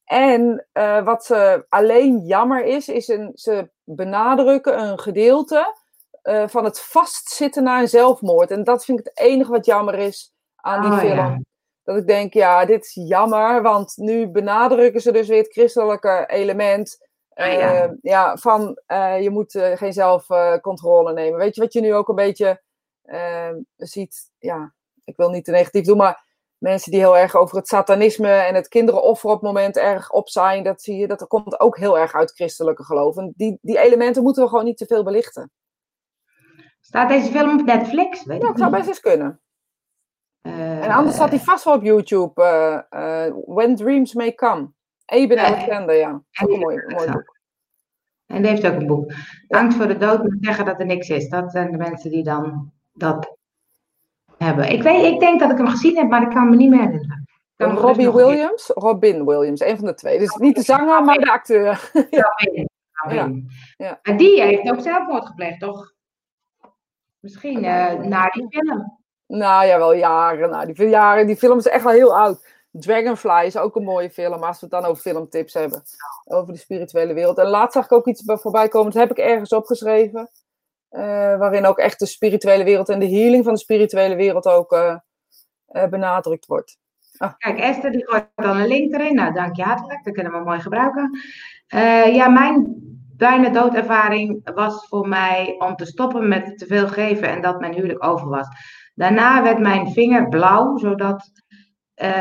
[0.04, 5.76] En uh, wat ze alleen jammer is, is een, ze benadrukken een gedeelte
[6.22, 8.50] uh, van het vastzitten naar een zelfmoord.
[8.50, 11.16] En dat vind ik het enige wat jammer is aan die oh, film.
[11.16, 11.38] Ja.
[11.90, 16.24] Dat ik denk, ja, dit is jammer, want nu benadrukken ze dus weer het christelijke
[16.26, 17.08] element.
[17.34, 17.96] Uh, ja.
[18.02, 18.36] ja.
[18.36, 18.78] van
[19.20, 21.38] je moet geen zelfcontrole nemen.
[21.38, 22.62] Weet je wat je nu ook een beetje
[23.76, 24.30] ziet?
[24.38, 24.74] Ja,
[25.04, 26.24] ik wil niet te negatief doen, maar
[26.58, 30.28] mensen die heel erg over het satanisme en het kinderenoffer op het moment erg op
[30.28, 33.16] zijn, dat zie je, dat komt ook heel erg uit christelijke geloof.
[33.16, 35.50] En die, die elementen moeten we gewoon niet te veel belichten.
[36.80, 38.24] Staat deze film op Netflix?
[38.24, 39.40] Weet ja, het zou best eens kunnen.
[40.42, 42.42] Uh, en anders staat hij vast wel op YouTube.
[42.42, 44.70] Uh, uh, When Dreams May Come.
[45.06, 46.22] Eben Alexander, ja.
[46.42, 47.38] Ook een mooi, mooi boek.
[48.26, 49.12] En die heeft ook een boek.
[49.48, 51.28] Angst voor de dood moet zeggen dat er niks is.
[51.28, 53.36] Dat zijn de mensen die dan dat
[54.38, 54.70] hebben.
[54.72, 56.80] Ik, weet, ik denk dat ik hem gezien heb, maar ik kan me niet meer
[56.80, 57.28] herinneren.
[57.56, 58.66] Robbie Williams?
[58.66, 60.18] Robin Williams, een van de twee.
[60.18, 61.90] Dus niet de zanger, maar de acteur.
[61.92, 62.68] Robin.
[63.08, 63.30] Ja.
[63.76, 64.16] ja.
[64.16, 65.92] Die heeft ook zelfmoord gepleegd, toch?
[67.20, 68.99] Misschien uh, na die film.
[69.30, 70.50] Nou ja, wel jaren.
[70.50, 71.26] Nou, die, jaren.
[71.26, 72.46] die film is echt wel heel oud.
[72.70, 75.82] Dragonfly is ook een mooie film, als we het dan over filmtips hebben.
[76.24, 77.38] Over de spirituele wereld.
[77.38, 80.30] En laatst zag ik ook iets voorbij komen, dat heb ik ergens opgeschreven.
[80.90, 81.00] Uh,
[81.38, 84.96] waarin ook echt de spirituele wereld en de healing van de spirituele wereld ook uh,
[85.72, 86.78] uh, benadrukt wordt.
[87.16, 87.32] Ah.
[87.38, 89.14] Kijk, Esther die gooit dan een link erin.
[89.14, 90.04] Nou, dank je hartelijk.
[90.04, 91.10] Dat kunnen we mooi gebruiken.
[92.12, 92.74] ja, mijn
[93.16, 97.74] bijna doodervaring was voor mij om te stoppen met te veel geven en dat mijn
[97.74, 98.48] huwelijk over was.
[99.00, 101.30] Daarna werd mijn vinger blauw, zodat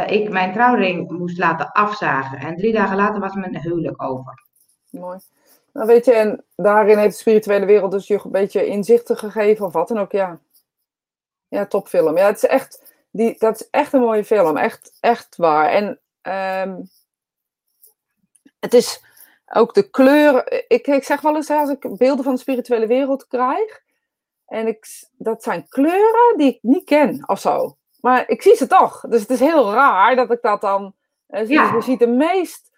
[0.05, 2.37] ik mijn trouwring moest laten afzagen.
[2.37, 4.43] En drie dagen later was mijn huwelijk over.
[4.89, 5.19] Mooi.
[5.73, 9.65] Nou, weet je, en daarin heeft de spirituele wereld dus je een beetje inzichten gegeven
[9.65, 10.39] of wat dan ook, ja.
[11.47, 12.17] Ja, topfilm.
[12.17, 14.57] Ja, het is echt, die, dat is echt een mooie film.
[14.57, 15.69] Echt, echt waar.
[15.69, 15.99] En
[16.67, 16.89] um,
[18.59, 19.03] het is
[19.53, 20.65] ook de kleuren.
[20.67, 23.87] Ik, ik zeg wel eens, als ik beelden van de spirituele wereld krijg,
[24.49, 24.85] en ik,
[25.17, 27.77] dat zijn kleuren die ik niet ken of zo.
[28.01, 29.01] Maar ik zie ze toch.
[29.09, 30.93] Dus het is heel raar dat ik dat dan
[31.27, 31.53] uh, zie.
[31.53, 31.71] Ja.
[31.71, 32.71] Dus je ziet de meest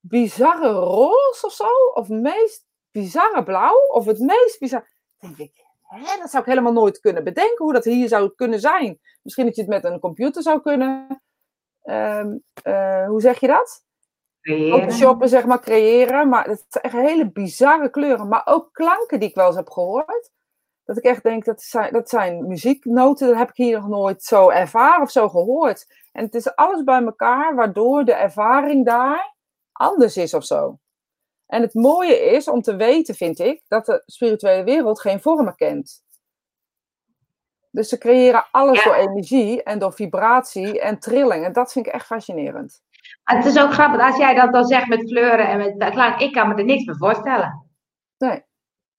[0.00, 4.88] bizarre roze of zo, of meest bizarre blauw, of het meest bizarre.
[5.18, 8.60] denk ik, hè, dat zou ik helemaal nooit kunnen bedenken hoe dat hier zou kunnen
[8.60, 9.00] zijn.
[9.22, 11.22] Misschien dat je het met een computer zou kunnen.
[11.84, 13.84] Um, uh, hoe zeg je dat?
[14.40, 14.92] Creëren.
[14.92, 16.28] Shoppen, zeg maar, creëren.
[16.28, 18.28] Maar het zijn echt hele bizarre kleuren.
[18.28, 20.30] Maar ook klanken die ik wel eens heb gehoord.
[20.84, 24.22] Dat ik echt denk, dat zijn, dat zijn muzieknoten, dat heb ik hier nog nooit
[24.22, 25.86] zo ervaren of zo gehoord.
[26.12, 29.34] En het is alles bij elkaar, waardoor de ervaring daar
[29.72, 30.78] anders is of zo.
[31.46, 35.54] En het mooie is om te weten, vind ik, dat de spirituele wereld geen vormen
[35.56, 36.02] kent.
[37.70, 41.44] Dus ze creëren alles door energie en door vibratie en trilling.
[41.44, 42.82] En dat vind ik echt fascinerend.
[43.24, 46.32] het is ook grappig, als jij dat dan zegt met kleuren en met klank, ik
[46.32, 47.63] kan me er niks meer voorstellen.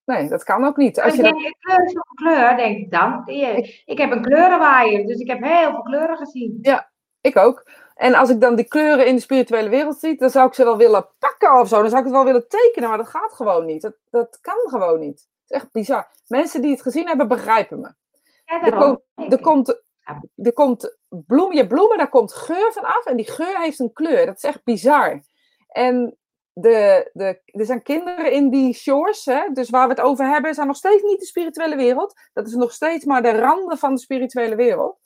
[0.06, 1.00] Nee, dat kan ook niet.
[1.00, 1.34] Als je dat...
[1.60, 3.22] kleur is een kleur, denk ik dan.
[3.84, 6.58] Ik heb een kleurenwaaier, dus ik heb heel veel kleuren gezien.
[6.62, 6.90] Ja,
[7.20, 7.70] ik ook.
[7.94, 10.64] En als ik dan die kleuren in de spirituele wereld zie, dan zou ik ze
[10.64, 11.80] wel willen pakken of zo.
[11.80, 13.82] Dan zou ik het wel willen tekenen, maar dat gaat gewoon niet.
[13.82, 15.18] Dat, dat kan gewoon niet.
[15.18, 16.08] Het is echt bizar.
[16.26, 17.94] Mensen die het gezien hebben, begrijpen me.
[18.44, 19.00] er, komt,
[19.32, 19.82] er, komt,
[20.36, 23.04] er komt bloem, je bloemen, daar komt geur van af.
[23.04, 24.26] En die geur heeft een kleur.
[24.26, 25.22] Dat is echt bizar.
[25.68, 26.16] En
[26.60, 30.54] de, de, er zijn kinderen in die shores, hè, dus waar we het over hebben,
[30.54, 32.14] zijn nog steeds niet de spirituele wereld.
[32.32, 34.98] Dat is nog steeds maar de randen van de spirituele wereld.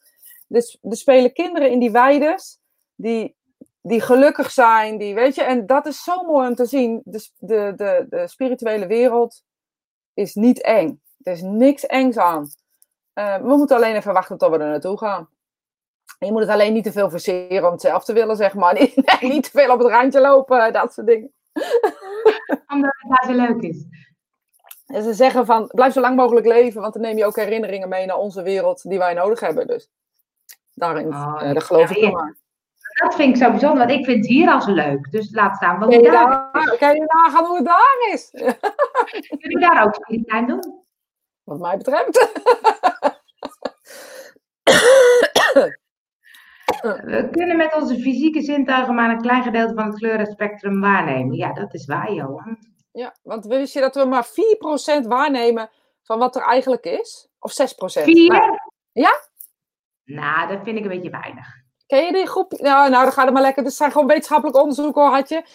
[0.47, 2.61] Dus er spelen kinderen in die weides
[2.95, 3.37] die,
[3.83, 7.01] die gelukkig zijn, die, weet je, en dat is zo mooi om te zien.
[7.05, 9.43] De, de, de, de spirituele wereld
[10.15, 11.03] is niet eng.
[11.23, 12.49] Er is niks engs aan.
[13.15, 15.29] Uh, we moeten alleen even wachten tot we er naartoe gaan.
[16.19, 18.75] je moet het alleen niet te veel verseren om het zelf te willen, zeg maar.
[19.21, 21.33] Niet te veel op het randje lopen, dat soort dingen.
[22.73, 23.85] Omdat het daar zo leuk is.
[24.87, 27.89] En ze zeggen van, blijf zo lang mogelijk leven, want dan neem je ook herinneringen
[27.89, 29.67] mee naar onze wereld die wij nodig hebben.
[29.67, 29.91] Dus
[30.75, 32.11] daarin, Oh, eh, dat geloof ja, ik ja.
[32.11, 32.39] maar.
[33.01, 35.11] Dat vind ik zo bijzonder, want ik vind het hier al zo leuk.
[35.11, 38.31] Dus laat staan wat je, daar, daar, kan je nagaan hoe het daar is?
[39.39, 40.85] jullie daar ook spiritueel doen.
[41.45, 42.29] Wat mij betreft.
[46.81, 51.37] We kunnen met onze fysieke zintuigen maar een klein gedeelte van het kleurenspectrum waarnemen.
[51.37, 52.59] Ja, dat is waar, Johan.
[52.93, 54.27] Ja, want wist je dat we maar
[55.05, 55.71] 4% waarnemen
[56.03, 57.29] van wat er eigenlijk is?
[57.39, 58.03] Of 6%?
[58.03, 58.33] Vier?
[58.33, 58.59] Nou,
[58.93, 59.21] Ja?
[60.05, 61.47] Nou, dat vind ik een beetje weinig.
[61.87, 62.53] ken je die groep?
[62.53, 63.63] Nou, nou, dan gaat het maar lekker.
[63.63, 65.43] Dit zijn gewoon wetenschappelijk onderzoek hoor, had je.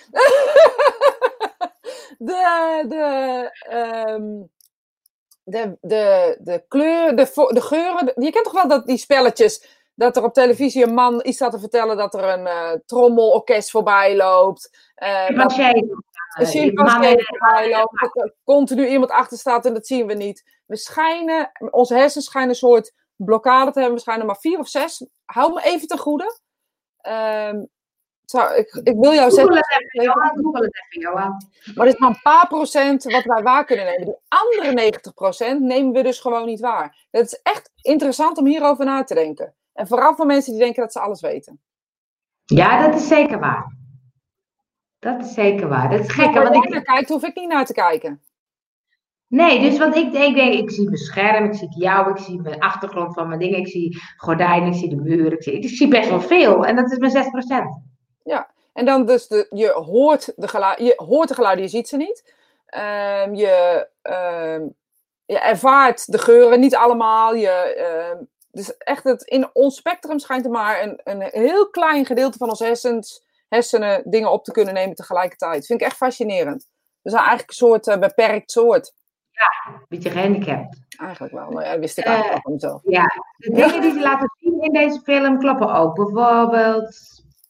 [2.17, 4.43] de, de, ehm,
[5.43, 8.11] de, de, de kleur, de, de geuren.
[8.15, 11.51] Je kent toch wel dat, die spelletjes dat er op televisie een man iets staat
[11.51, 14.91] te vertellen dat er een eh, trommelorkest voorbij loopt.
[14.95, 15.91] dat Chimpansee.
[16.37, 20.43] een chimpansee voorbij loopt, dat er continu iemand achter staat en dat zien we niet.
[20.65, 23.97] We schijnen, onze hersens schijnen een soort blokkade te hebben.
[23.97, 25.07] We schijnen maar vier of zes.
[25.25, 26.39] Hou me even te goede.
[26.97, 27.63] Ehm,
[28.25, 29.93] zou, ik, ik wil jou zeggen, het het
[31.75, 34.05] maar dit is maar een paar procent wat wij waar kunnen nemen.
[34.05, 37.07] Die andere 90 procent nemen we dus gewoon niet waar.
[37.11, 39.55] Het is echt interessant om hierover na te denken.
[39.75, 41.61] En vooral voor mensen die denken dat ze alles weten.
[42.45, 43.75] Ja, dat is zeker waar.
[44.99, 45.89] Dat is zeker waar.
[45.89, 48.21] Dat is gek, Als want ik, naar kijkt, hoef ik niet naar te kijken.
[49.27, 52.59] Nee, dus want ik, denk, ik zie mijn scherm, ik zie jou, ik zie mijn
[52.59, 55.87] achtergrond van mijn dingen, ik zie gordijnen, ik zie de muur, ik zie, ik zie
[55.87, 56.65] best wel veel.
[56.65, 57.25] En dat is maar
[57.73, 57.85] 6%.
[58.75, 61.97] En dan dus, de, je, hoort de geluiden, je hoort de geluiden, je ziet ze
[61.97, 62.33] niet.
[62.65, 64.67] Ehm, je, ehm,
[65.25, 67.35] je ervaart de geuren niet allemaal.
[67.35, 68.23] Je, ehm,
[68.55, 72.49] dus echt, het, in ons spectrum schijnt er maar een, een heel klein gedeelte van
[72.49, 75.65] onze hersens, hersenen dingen op te kunnen nemen tegelijkertijd.
[75.65, 76.67] Vind ik echt fascinerend.
[77.01, 78.93] We zijn eigenlijk een soort eh, beperkt soort.
[79.87, 80.77] Beetje gehandicapt.
[80.99, 81.49] Eigenlijk wel.
[81.49, 82.81] Nou ja, dat wist ik eigenlijk al van mezelf.
[83.37, 85.95] De dingen die ze laten zien in deze film kloppen ook.
[85.95, 86.95] Bijvoorbeeld,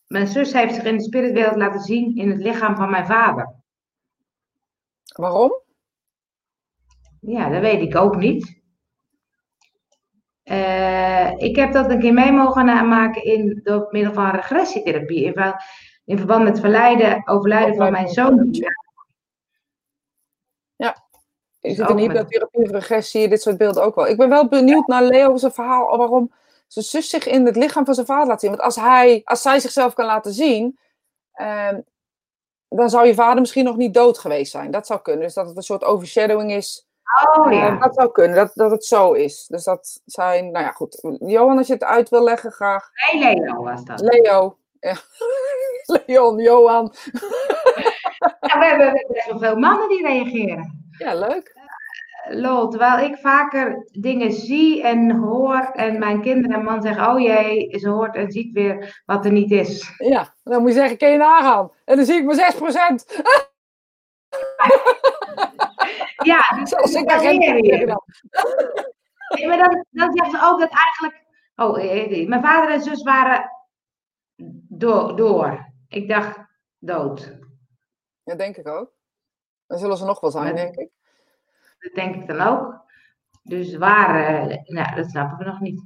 [0.07, 3.53] mijn zus heeft zich in de spiritwereld laten zien in het lichaam van mijn vader.
[5.15, 5.61] Waarom?
[7.19, 8.63] Ja, dat weet ik ook niet.
[10.45, 15.23] Eh, ik heb dat een keer mee mogen maken in, door middel van regressietherapie.
[15.23, 15.55] In,
[16.05, 18.53] in verband met verlijden, overlijden van mijn zoon.
[21.67, 24.07] Je zit ook in met- hypnotherapie of regressie, dit soort beelden ook wel.
[24.07, 26.33] Ik ben wel benieuwd naar Leo zijn verhaal waarom
[26.67, 28.49] zijn zus zich in het lichaam van zijn vader laat zien.
[28.49, 30.79] Want als, hij, als zij zichzelf kan laten zien,
[31.31, 31.81] ehm,
[32.69, 34.71] dan zou je vader misschien nog niet dood geweest zijn.
[34.71, 35.21] Dat zou kunnen.
[35.23, 36.87] Dus dat het een soort overshadowing is.
[37.35, 37.77] Oh Eh, ja.
[37.77, 39.45] dat zou kunnen, dat, dat het zo is.
[39.47, 41.17] Dus dat zijn, nou ja, goed.
[41.19, 42.89] Johan, als je het uit wil leggen, graag.
[43.13, 43.99] Nee, Leo was dat.
[44.01, 44.57] Leo.
[44.79, 44.95] Ja.
[46.05, 46.93] Leon, Johan.
[48.39, 50.89] Ja, we hebben best wel veel mannen die reageren.
[50.97, 51.53] Ja, leuk.
[52.27, 57.19] Lol, terwijl ik vaker dingen zie en hoor en mijn kinderen en man zeggen, oh
[57.19, 59.93] jee, ze hoort en ziet weer wat er niet is.
[59.97, 61.71] Ja, dan moet je zeggen, kun je nagaan.
[61.85, 63.23] En dan zie ik maar 6%.
[66.25, 67.39] Ja, dus Zoals dat ik daar geen.
[69.35, 71.23] Nee, maar dan, dan zeggen ze ook dat eigenlijk.
[71.55, 73.51] Oh, eh, eh, mijn vader en zus waren
[74.69, 75.15] door.
[75.15, 75.73] door.
[75.87, 76.39] Ik dacht
[76.79, 77.37] dood.
[78.23, 78.91] Ja, denk ik ook.
[79.67, 80.89] Dan zullen ze nog wel zijn, Maar- denk ik.
[81.79, 82.83] Dat denk ik dan ook.
[83.43, 85.83] Dus waar, eh, nou, dat snappen we nog niet.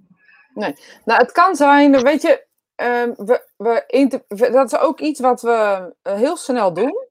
[0.54, 0.74] Nou,
[1.06, 6.14] het kan zijn, weet je, ehm, we, we dat is ook iets wat we eh,
[6.14, 7.08] heel snel doen.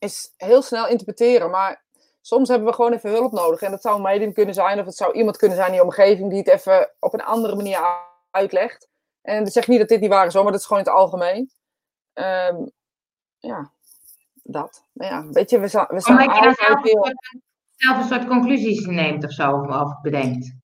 [0.00, 1.84] Is heel snel interpreteren, maar
[2.20, 3.60] soms hebben we gewoon even hulp nodig.
[3.60, 5.82] En dat zou een medium kunnen zijn, of het zou iemand kunnen zijn in je
[5.82, 7.80] omgeving die het even op een andere manier
[8.30, 8.88] uitlegt.
[9.22, 10.88] En dat zeg niet dat dit niet waar is, hoor, maar dat is gewoon in
[10.88, 11.50] het algemeen.
[12.12, 12.66] Ehm,
[13.38, 13.72] ja,
[14.42, 14.84] dat.
[14.92, 17.04] Maar ja, weet je, we, we zijn Omdat je dan zelf een, heel...
[17.04, 17.42] soort,
[17.76, 20.54] zelf een soort conclusies neemt of zo, of, bedenkt.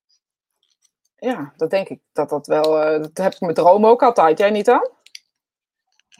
[1.15, 2.81] Ja, dat denk ik dat dat wel...
[2.81, 4.37] eh, dat heb ik met dromen ook altijd.
[4.37, 4.89] Jij niet dan?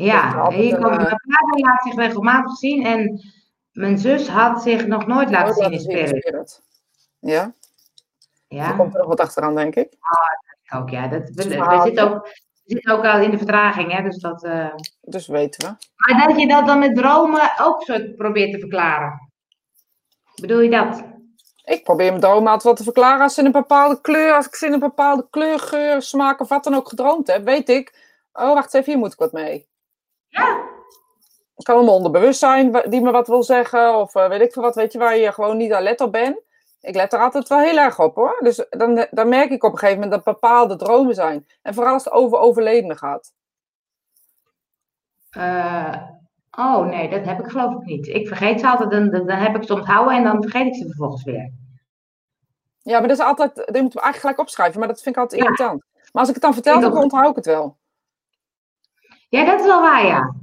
[0.05, 3.21] Ja, hier komt, mijn vader laat zich regelmatig zien en
[3.71, 6.07] mijn zus had zich nog nooit laten Nooit zien in spirit.
[6.23, 6.61] spirit.
[7.19, 7.53] Ja, er
[8.47, 9.93] Ja, komt er nog wat achteraan, denk ik.
[10.73, 11.07] ook ja.
[11.07, 11.81] Dat, we, we, verhaal.
[11.85, 14.43] zitten ook, we zitten ook al in de vertraging, hè, dus dat...
[14.43, 15.75] eh, Dus weten we.
[15.95, 19.31] Maar dat je dat dan met dromen ook soort probeert te verklaren.
[20.41, 21.03] Bedoel je dat?
[21.63, 23.21] Ik probeer mijn dromen altijd wel te verklaren.
[23.21, 26.39] Als ze in een bepaalde kleur, als ik ze in een bepaalde kleur, geur, smaak
[26.39, 28.05] of wat dan ook gedroomd heb, weet ik.
[28.33, 29.67] Oh, wacht even, hier moet ik wat mee.
[30.29, 30.65] Ja.
[31.55, 34.75] Het kan een onderbewustzijn die me wat wil zeggen, of eh, weet ik veel wat,
[34.75, 36.39] weet je, waar je gewoon niet alert op bent.
[36.81, 38.37] Ik let er altijd wel heel erg op hoor.
[38.39, 41.47] Dus dan, dan merk ik op een gegeven moment dat bepaalde dromen zijn.
[41.61, 43.33] En vooral als het over overledenen gaat.
[45.37, 45.95] Uh,
[46.51, 48.07] oh nee, dat heb ik geloof ik niet.
[48.07, 50.85] Ik vergeet ze altijd, dan, dan heb ik ze onthouden en dan vergeet ik ze
[50.85, 51.51] vervolgens weer.
[52.81, 55.21] Ja, maar dat is altijd, dat moet je eigenlijk gelijk opschrijven, maar dat vind ik
[55.21, 55.83] altijd irritant.
[55.93, 57.77] Maar als ik het dan vertel, dan onthoud ik het wel.
[59.29, 60.33] Ja, dat is wel waar, ja.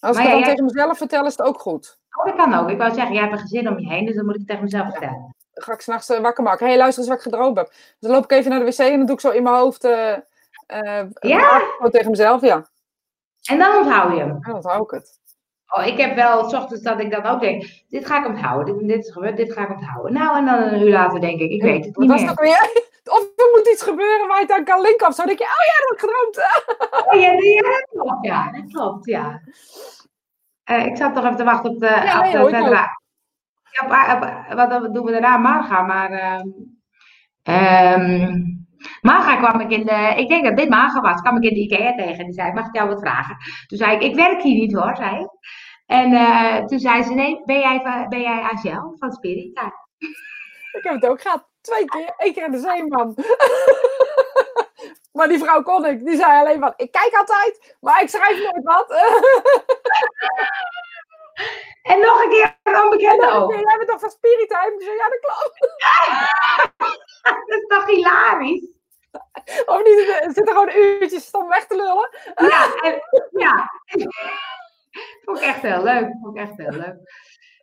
[0.00, 1.98] Als ik het dan tegen mezelf vertel, is het ook goed.
[2.18, 2.70] Oh, dat kan ook.
[2.70, 4.48] Ik wou zeggen, jij hebt een gezin om je heen, dus dan moet ik het
[4.48, 5.34] tegen mezelf vertellen.
[5.52, 6.64] Dan ga ik s'nachts uh, wakker maken.
[6.64, 7.66] Hé, hey, luister eens wat ik gedroomd heb.
[7.68, 9.56] Dus dan loop ik even naar de wc en dan doe ik zo in mijn
[9.56, 9.84] hoofd...
[9.84, 10.16] Uh,
[10.68, 11.62] uh, ja?
[11.90, 12.66] tegen mezelf, ja.
[13.50, 14.30] En dan onthoud je hem?
[14.30, 15.20] En dan onthoud ik het.
[15.68, 18.78] Oh, ik heb wel s ochtends dat ik dan ook denk, dit ga ik onthouden,
[18.78, 20.12] dit, dit is gebeurd, dit ga ik onthouden.
[20.12, 22.22] Nou, en dan een uur later denk ik, ik weet het niet Wat.
[22.22, 22.85] Was weer?
[23.10, 25.24] Of er moet iets gebeuren waar je het aan kan linken of zo.
[25.24, 26.36] Dan denk je, oh ja, dat heb ik gedroomd.
[27.06, 28.50] Oh ja, ja, dat klopt, ja.
[28.50, 29.40] Dat klopt, ja.
[30.70, 31.86] Uh, ik zat nog even te wachten op de...
[31.86, 33.90] Ja, op nee, de op,
[34.50, 35.36] op, wat doen we daarna?
[35.36, 36.10] Marga, maar...
[36.10, 38.66] Uh, um,
[39.00, 41.60] Marga kwam ik in de, ik denk dat dit Marga was, kwam ik in de
[41.60, 42.24] IKEA tegen.
[42.24, 43.36] Die zei, mag ik jou wat vragen?
[43.66, 45.28] Toen zei ik, ik werk hier niet hoor, zei ik.
[45.86, 49.50] En uh, toen zei ze, nee, ben jij, ben jij Angel van Spirit?
[49.54, 49.72] Ja.
[50.72, 53.14] Ik heb het ook gehad, twee keer, één keer in de zeeman.
[55.16, 58.42] maar die vrouw kon ik, die zei alleen van, ik kijk altijd, maar ik schrijf
[58.42, 58.90] nooit wat.
[61.82, 63.52] En nog een keer een onbekende ook.
[63.52, 64.74] Jij bent toch van Spirit Time?
[64.78, 65.60] zei, ja, dat klopt.
[67.48, 68.66] dat is toch hilarisch?
[69.66, 72.08] Of niet, er zitten gewoon uurtjes stom weg te lullen.
[72.50, 73.00] Ja, en,
[73.30, 73.70] ja.
[75.24, 76.08] Vond ik echt heel leuk.
[76.22, 76.96] Vond ik echt heel leuk.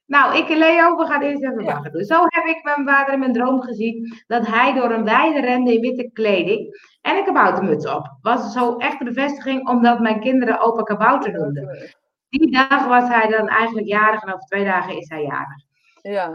[0.06, 1.92] Nou, ik en Leo, we gaan eerst even wachten.
[1.92, 2.04] doen.
[2.04, 5.74] Zo heb ik mijn vader in mijn droom gezien dat hij door een weide rende
[5.74, 8.18] in witte kleding en een kaboutermuts op.
[8.22, 11.94] Was zo echt een bevestiging omdat mijn kinderen opa kabouter noemden.
[12.30, 15.64] Die dag was hij dan eigenlijk jarig en over twee dagen is hij jarig.
[16.02, 16.28] Ja.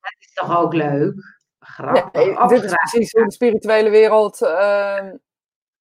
[0.00, 1.14] Dat is toch ook leuk?
[1.58, 2.24] Grappig.
[2.24, 4.98] Ja, dit is precies hoe de spirituele wereld uh,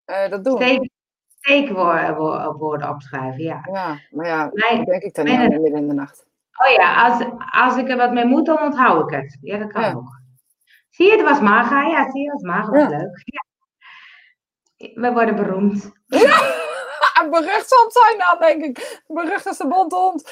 [0.05, 0.61] uh, dat doet.
[0.61, 0.89] Steek,
[1.39, 2.15] steekwoorden
[2.57, 3.67] woorden opschrijven, ja.
[3.71, 6.25] Ja, maar ja, mijn, denk ik dan niet midden in de nacht.
[6.65, 9.37] Oh ja, als, als ik er wat mee moet, dan onthoud ik het.
[9.41, 9.93] Ja, dat kan ja.
[9.93, 10.21] ook.
[10.89, 11.81] Zie je, het was Maga.
[11.81, 12.71] Ja, zie je, het was Maga.
[12.71, 12.97] Was ja.
[12.97, 13.21] leuk.
[13.25, 13.41] Ja.
[15.01, 15.91] We worden beroemd.
[16.05, 19.01] Ja, berucht het zijn dan, denk ik.
[19.07, 20.31] Berucht als de bondhond.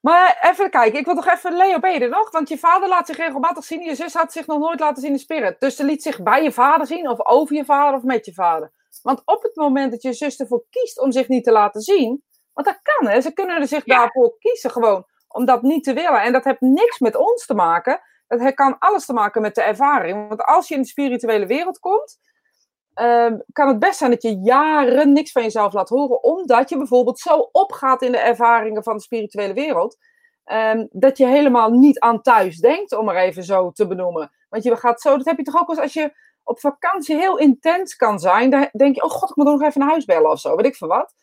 [0.00, 2.30] Maar even kijken, ik wil toch even Leo Beden nog?
[2.30, 3.82] Want je vader laat zich regelmatig zien.
[3.82, 5.60] Je zus had zich nog nooit laten zien in spirit.
[5.60, 8.32] Dus ze liet zich bij je vader zien, of over je vader, of met je
[8.32, 8.72] vader.
[9.02, 12.22] Want op het moment dat je zus ervoor kiest om zich niet te laten zien,
[12.52, 13.96] want dat kan hè, ze kunnen er zich ja.
[13.96, 16.22] daarvoor kiezen gewoon om dat niet te willen.
[16.22, 18.00] En dat heeft niks met ons te maken.
[18.26, 20.28] Dat kan alles te maken met de ervaring.
[20.28, 22.18] Want als je in de spirituele wereld komt,
[23.00, 26.76] um, kan het best zijn dat je jaren niks van jezelf laat horen, omdat je
[26.76, 29.96] bijvoorbeeld zo opgaat in de ervaringen van de spirituele wereld,
[30.44, 34.30] um, dat je helemaal niet aan thuis denkt, om maar even zo te benoemen.
[34.48, 36.12] Want je gaat zo, dat heb je toch ook eens als je
[36.42, 39.80] op vakantie heel intens kan zijn, dan denk je, oh god, ik moet nog even
[39.80, 41.14] naar huis bellen of zo, weet ik veel wat.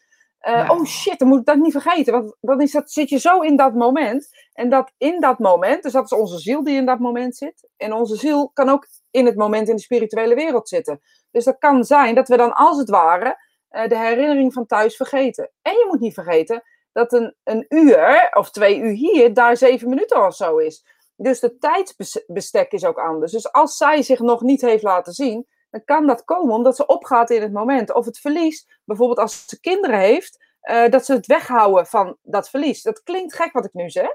[0.48, 0.70] Uh, ja.
[0.70, 2.14] Oh shit, dan moet ik dat niet vergeten.
[2.14, 4.30] Want dan is dat, zit je zo in dat moment.
[4.54, 7.70] En dat in dat moment, dus dat is onze ziel die in dat moment zit.
[7.78, 11.02] En onze ziel kan ook in het moment in de spirituele wereld zitten.
[11.32, 13.38] Dus dat kan zijn dat we dan als het ware
[13.72, 15.52] uh, de herinnering van thuis vergeten.
[15.62, 19.90] En je moet niet vergeten dat een, een uur of twee uur hier daar zeven
[19.90, 20.86] minuten of zo is.
[21.16, 23.32] Dus de tijdsbestek is ook anders.
[23.32, 26.86] Dus als zij zich nog niet heeft laten zien, dan kan dat komen omdat ze
[26.86, 27.94] opgaat in het moment.
[27.94, 32.50] Of het verlies, bijvoorbeeld als ze kinderen heeft, uh, dat ze het weghouden van dat
[32.50, 32.82] verlies.
[32.82, 34.12] Dat klinkt gek wat ik nu zeg.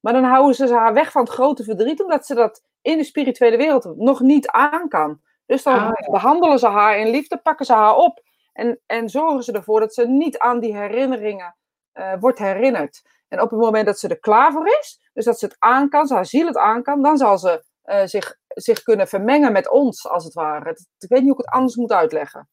[0.00, 3.04] Maar dan houden ze haar weg van het grote verdriet, omdat ze dat in de
[3.04, 5.20] spirituele wereld nog niet aan kan.
[5.46, 6.10] Dus dan Ah, ja.
[6.10, 8.22] behandelen ze haar in liefde, pakken ze haar op.
[8.52, 11.56] En, en zorgen ze ervoor dat ze niet aan die herinneringen
[11.92, 13.02] eh, wordt herinnerd.
[13.28, 15.88] En op het moment dat ze er klaar voor is, dus dat ze het aan
[15.88, 19.52] kan, ze haar ziel het aan kan, dan zal ze eh, zich, zich kunnen vermengen
[19.52, 20.68] met ons, als het ware.
[20.68, 22.48] Het- ik weet niet hoe ik het anders moet uitleggen.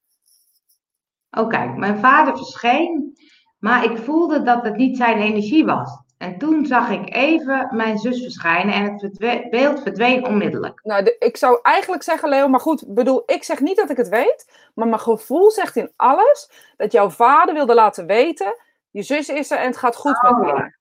[1.37, 3.17] Oh, kijk, mijn vader verscheen,
[3.59, 5.99] maar ik voelde dat het niet zijn energie was.
[6.17, 10.79] En toen zag ik even mijn zus verschijnen en het verdwe- beeld verdween onmiddellijk.
[10.83, 13.97] Nou, de- ik zou eigenlijk zeggen, Leo, maar goed, bedoel, ik zeg niet dat ik
[13.97, 18.55] het weet, maar mijn gevoel zegt in alles dat jouw vader wilde laten weten,
[18.89, 20.79] je zus is er en het gaat goed met Oh, haar.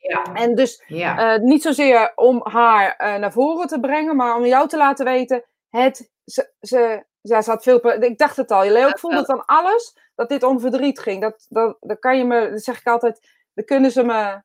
[0.00, 0.22] Ja.
[0.34, 1.34] En dus Ja.
[1.34, 5.04] eh, niet zozeer om haar eh, naar voren te brengen, maar om jou te laten
[5.04, 9.16] weten, het, ze, ze, ja, ze had veel, ik dacht het al, Leo, ik voelde
[9.16, 11.20] het aan alles, dat dit om verdriet ging.
[11.20, 13.20] Dat, dat, dat kan je me, dat zeg ik altijd,
[13.54, 14.42] dan kunnen ze me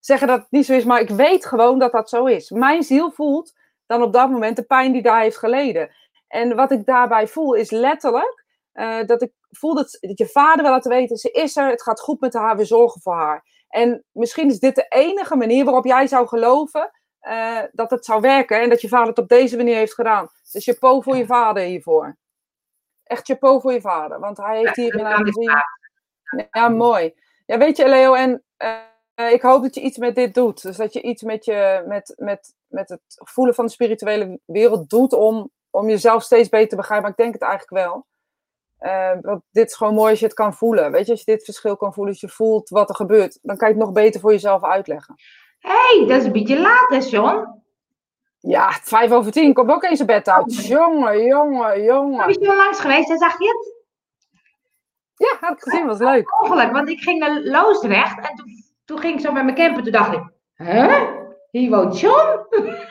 [0.00, 2.50] zeggen dat het niet zo is, maar ik weet gewoon dat dat zo is.
[2.50, 3.52] Mijn ziel voelt
[3.86, 5.90] dan op dat moment de pijn die daar heeft geleden.
[6.28, 10.62] En wat ik daarbij voel is letterlijk eh, dat ik voel dat, dat je vader
[10.62, 13.44] wil laten weten, ze is er, het gaat goed met haar, we zorgen voor haar.
[13.76, 18.20] En misschien is dit de enige manier waarop jij zou geloven eh, dat het zou
[18.20, 20.28] werken en dat je vader het op deze manier heeft gedaan.
[20.52, 22.16] Dus je po voor je vader hiervoor.
[23.02, 25.50] Echt je po voor je vader, want hij heeft hierin laten zien.
[26.50, 27.14] Ja, mooi.
[27.46, 30.62] Ja, weet je, Leo, en uh, ik hoop dat je iets met dit doet.
[30.62, 34.90] Dus dat je iets met, je, met, met, met het voelen van de spirituele wereld
[34.90, 37.08] doet om, om jezelf steeds beter te begrijpen.
[37.08, 38.06] Maar ik denk het eigenlijk wel.
[38.80, 40.92] Uh, want dit is gewoon mooi als je het kan voelen.
[40.92, 43.56] Weet je, als je dit verschil kan voelen, als je voelt wat er gebeurt, dan
[43.56, 45.14] kan je het nog beter voor jezelf uitleggen.
[45.58, 47.64] Hé, hey, dat is een beetje laat, hè, John?
[48.38, 49.54] Ja, vijf over tien.
[49.54, 50.58] Kom ook eens een bed uit.
[50.58, 52.26] Oh, jongen, jongen, jongen.
[52.26, 53.74] Ben je al langs geweest en zag je het?
[55.16, 55.86] Ja, had ik gezien.
[55.86, 56.42] Was leuk.
[56.42, 59.82] Ongeluk, want ik ging naar Loosdrecht en toen, toen ging ik zo met mijn camper.
[59.82, 60.22] Toen dacht ik,
[60.54, 61.06] hè?
[61.50, 62.46] Hier woont John?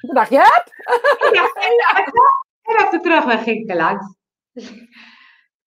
[0.00, 0.64] Toen dacht je, heb?
[1.28, 1.56] Ik dacht,
[2.62, 4.16] en op de terugweg ging ik er langs.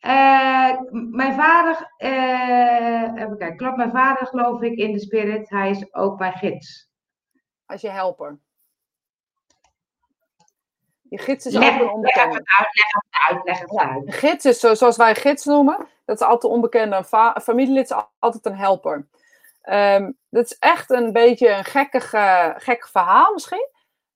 [0.05, 5.49] Uh, mijn vader, uh, even kijken, klopt mijn vader geloof ik in de spirit.
[5.49, 6.89] Hij is ook mijn gids.
[7.65, 8.39] Als je helper.
[11.01, 12.33] Je gids is leg, ook een onbekende.
[12.33, 14.13] Leg het uit, leg het uit, leg het uit.
[14.13, 15.87] gids is zoals wij gids noemen.
[16.05, 16.95] Dat is altijd onbekende.
[16.95, 19.07] Een familielid is altijd een helper.
[19.63, 22.09] Um, dat is echt een beetje een gekkig,
[22.63, 23.69] gek verhaal misschien.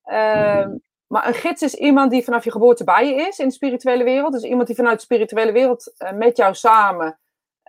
[0.04, 3.54] Um, maar een gids is iemand die vanaf je geboorte bij je is in de
[3.54, 4.32] spirituele wereld.
[4.32, 7.18] Dus iemand die vanuit de spirituele wereld uh, met jou samen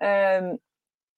[0.04, 0.60] um,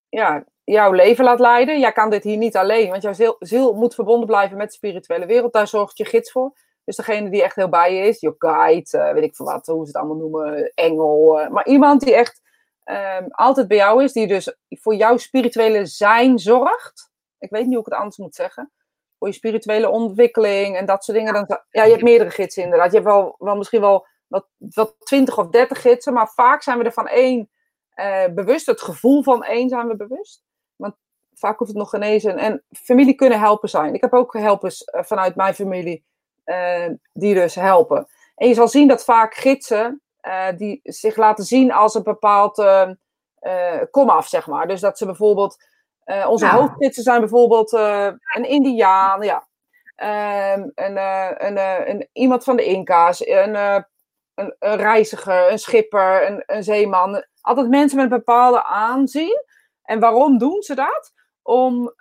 [0.09, 1.80] ja, jouw leven laat leiden.
[1.80, 4.74] Jij kan dit hier niet alleen, want jouw ziel, ziel, moet verbonden blijven met de
[4.74, 5.53] spirituele wereld.
[5.53, 6.53] Daar zorgt je gids voor.
[6.84, 9.65] Dus degene die echt heel bij je is, je guide, uh, weet ik veel wat,
[9.65, 11.41] hoe ze het allemaal noemen, engel.
[11.41, 12.41] Uh, maar iemand die echt
[12.86, 17.11] um, altijd bij jou is, die dus voor jouw spirituele zijn zorgt.
[17.39, 18.72] Ik weet niet hoe ik het anders moet zeggen
[19.20, 21.34] voor je spirituele ontwikkeling en dat soort dingen.
[21.34, 22.91] Dan, ja, je hebt meerdere gidsen inderdaad.
[22.91, 26.78] Je hebt wel, wel misschien wel wat, wat 20 of 30 gidsen, maar vaak zijn
[26.78, 27.49] we er van één
[27.95, 28.65] uh, bewust.
[28.65, 30.43] Het gevoel van één zijn we bewust.
[30.76, 30.95] Want
[31.34, 32.38] vaak hoeft het nog genezen.
[32.38, 33.93] En familie kunnen helpen zijn.
[33.93, 36.05] Ik heb ook helpers uh, vanuit mijn familie
[36.45, 38.07] uh, die dus helpen.
[38.36, 40.01] En je zal zien dat vaak gidsen
[40.57, 42.63] die zich laten zien als een bepaald
[43.91, 44.67] komaf, zeg maar.
[44.67, 45.57] Dus dat ze bijvoorbeeld
[46.10, 46.51] uh, onze ja.
[46.51, 48.05] hoofdgidsen zijn bijvoorbeeld uh,
[48.36, 49.47] een Indiaan, ja.
[50.55, 53.86] Um, een, uh, een, een, iemand van de Inca's, een, een,
[54.60, 57.26] een, reiziger, een schipper, een, een zeeman.
[57.41, 59.43] Altijd mensen met een bepaalde aanzien.
[59.84, 61.14] En waarom doen ze dat?
[61.41, 61.93] Om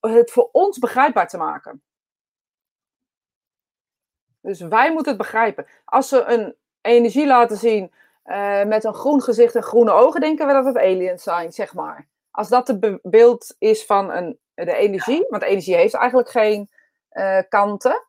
[0.00, 1.82] het voor ons begrijpbaar te maken.
[4.40, 5.66] Dus wij moeten het begrijpen.
[5.84, 7.92] Als ze een energie laten zien
[8.66, 12.10] met een groen gezicht en groene ogen, denken we dat het aliens zijn, zeg maar
[12.32, 16.70] als dat het beeld is van een, de energie, want energie heeft eigenlijk geen
[17.12, 18.04] uh, kanten,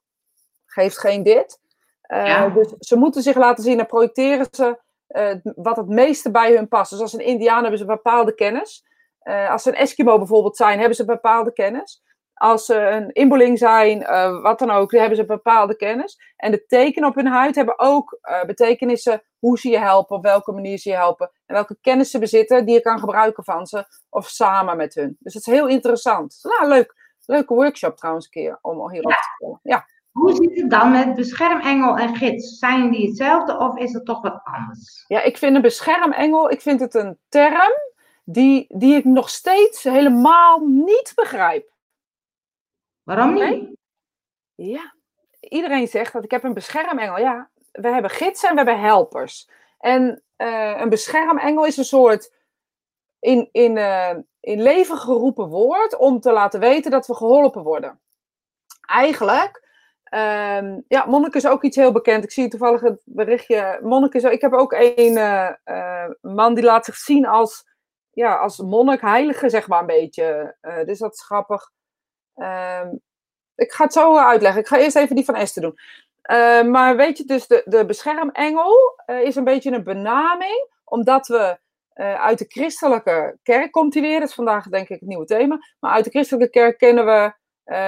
[0.66, 1.60] geeft geen dit.
[2.08, 6.56] Uh, Dus ze moeten zich laten zien en projecteren ze uh, wat het meeste bij
[6.56, 6.92] hun past.
[6.92, 8.86] Dus als een Indiaan hebben ze bepaalde kennis.
[9.50, 12.04] als ze een Eskimo bijvoorbeeld zijn, hebben ze bepaalde kennis.
[12.44, 14.00] Als ze een inboeling zijn,
[14.42, 16.20] wat dan ook, hebben ze bepaalde kennis.
[16.36, 20.52] En de tekenen op hun huid hebben ook betekenissen hoe ze je helpen, op welke
[20.52, 21.32] manier ze je helpen.
[21.46, 25.16] En welke kennis ze bezitten die je kan gebruiken van ze of samen met hun.
[25.20, 26.40] Dus het is heel interessant.
[26.42, 27.16] Nou, leuk.
[27.26, 29.18] Leuke workshop trouwens een keer om hierop ja.
[29.18, 29.60] te komen.
[29.64, 29.86] Ja.
[30.12, 32.58] Hoe zit het dan met beschermengel en gids?
[32.58, 35.06] Zijn die hetzelfde of is het toch wat anders?
[35.08, 37.72] Ja, ik vind een beschermengel, ik vind het een term
[38.24, 41.72] die, die ik nog steeds helemaal niet begrijp.
[43.04, 43.78] Waarom niet?
[44.56, 44.96] Ja,
[45.40, 47.18] iedereen zegt dat ik heb een beschermengel.
[47.18, 49.50] Ja, we hebben gidsen en we hebben helpers.
[49.80, 52.34] En uh, een beschermengel is een soort
[53.20, 58.02] in, in, uh, in leven geroepen woord om te laten weten dat we geholpen worden.
[58.86, 59.68] Eigenlijk,
[60.10, 62.24] um, ja, monnik is ook iets heel bekend.
[62.24, 63.80] Ik zie toevallig het berichtje.
[63.82, 67.66] Monnik is, ik heb ook een uh, man die laat zich zien als,
[68.12, 70.56] ja, als monnik, heilige, zeg maar een beetje.
[70.86, 71.72] dus dat is grappig.
[72.36, 73.02] Um,
[73.56, 74.62] ik ga het zo uitleggen.
[74.62, 75.80] Ik ga eerst even die van Esther doen.
[76.32, 81.28] Uh, maar weet je, dus de, de beschermengel uh, is een beetje een benaming, omdat
[81.28, 81.58] we
[81.96, 84.20] uh, uit de christelijke kerk komt hij weer.
[84.20, 85.58] Dat is vandaag denk ik het nieuwe thema.
[85.80, 87.34] Maar uit de christelijke kerk kennen we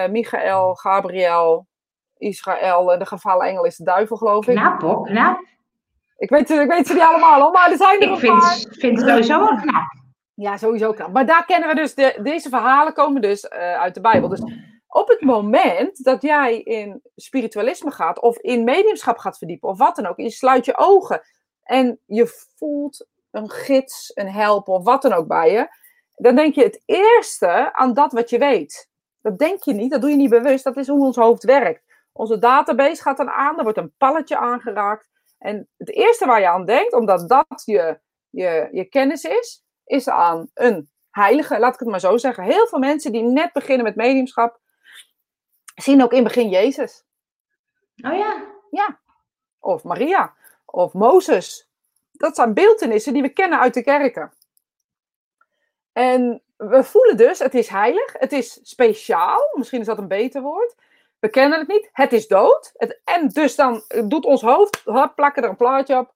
[0.09, 1.67] Michael, Gabriel,
[2.17, 4.55] Israël en de gevallen engel is de duivel, geloof ik.
[4.55, 5.39] Knap hoor, knap.
[6.17, 8.57] Ik weet, ik weet ze niet allemaal hoor, maar er zijn er ik vind, paar.
[8.69, 10.03] vind het sowieso wel knap.
[10.35, 11.13] Ja, sowieso knap.
[11.13, 14.29] Maar daar kennen we dus, de, deze verhalen komen dus uit de Bijbel.
[14.29, 14.41] Dus
[14.87, 19.95] op het moment dat jij in spiritualisme gaat of in mediumschap gaat verdiepen of wat
[19.95, 21.21] dan ook, je sluit je ogen
[21.63, 25.67] en je voelt een gids, een helper of wat dan ook bij je,
[26.15, 28.89] dan denk je het eerste aan dat wat je weet.
[29.21, 31.83] Dat denk je niet, dat doe je niet bewust, dat is hoe ons hoofd werkt.
[32.11, 35.09] Onze database gaat dan aan, er wordt een palletje aangeraakt.
[35.37, 40.09] En het eerste waar je aan denkt, omdat dat je, je, je kennis is, is
[40.09, 42.43] aan een heilige, laat ik het maar zo zeggen.
[42.43, 44.59] Heel veel mensen die net beginnen met mediumschap,
[45.75, 47.03] zien ook in het begin Jezus.
[47.97, 48.43] Oh ja.
[48.71, 48.99] Ja.
[49.59, 50.33] Of Maria.
[50.65, 51.69] Of Mozes.
[52.11, 54.33] Dat zijn beeldenissen die we kennen uit de kerken.
[55.91, 60.41] En we voelen dus, het is heilig, het is speciaal, misschien is dat een beter
[60.41, 60.75] woord.
[61.19, 62.71] We kennen het niet, het is dood.
[62.73, 66.13] Het, en dus dan doet ons hoofd, hop, plakken er een plaatje op.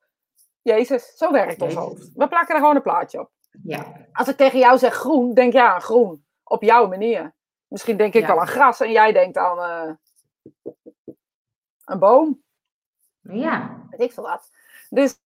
[0.62, 2.12] Jezus, zo werkt ons hoofd.
[2.16, 3.32] We plakken er gewoon een plaatje op.
[3.64, 4.08] Ja.
[4.12, 6.26] Als ik tegen jou zeg groen, denk jij aan groen.
[6.44, 7.34] Op jouw manier.
[7.68, 8.28] Misschien denk ik Ja.
[8.28, 9.94] wel aan gras en jij denkt aan eh,
[11.86, 12.44] een boom.
[13.22, 13.86] Ja.
[13.90, 14.50] Weet ik veel wat.
[14.90, 15.20] Dus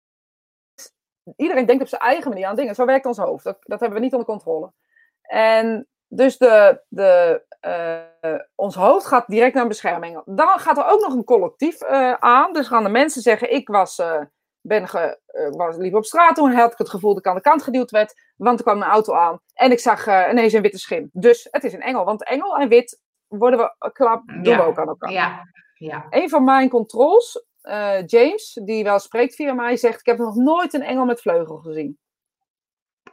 [1.36, 2.74] iedereen denkt op zijn eigen manier aan dingen.
[2.74, 3.44] Zo werkt ons hoofd.
[3.44, 4.72] Dat, dat hebben we niet onder controle.
[5.22, 10.22] En dus de, de, eh, ons hoofd gaat direct naar bescherming.
[10.24, 12.52] Dan gaat er ook nog een collectief eh, aan.
[12.52, 14.02] Dus gaan de mensen zeggen: Ik was,
[14.62, 17.34] ben ge, eh, was, liep op straat toen had ik het gevoel dat ik aan
[17.34, 18.14] de kant geduwd werd.
[18.36, 19.40] Want er kwam een auto aan.
[19.54, 21.10] En ik zag eh, ineens een witte schim.
[21.12, 22.04] Dus het is een engel.
[22.04, 25.12] Want engel en wit worden we klap, doen we ook aan elkaar.
[25.12, 25.42] Ja.
[25.74, 26.06] Ja.
[26.10, 30.34] Een van mijn controls, eh, James, die wel spreekt via mij, zegt: Ik heb nog
[30.34, 31.98] nooit een engel met vleugel gezien.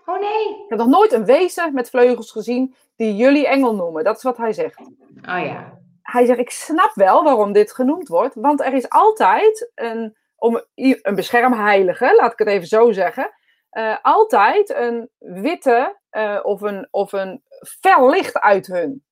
[0.05, 0.49] Oh nee.
[0.49, 4.03] Ik heb nog nooit een wezen met vleugels gezien die jullie engel noemen.
[4.03, 4.79] Dat is wat hij zegt.
[4.79, 5.79] Oh ja.
[6.01, 10.63] Hij zegt: Ik snap wel waarom dit genoemd wordt, want er is altijd een, om,
[10.75, 13.31] een beschermheilige, laat ik het even zo zeggen,
[13.69, 17.43] eh, altijd een witte eh, of, een, of een
[17.81, 19.03] fel licht uit hun.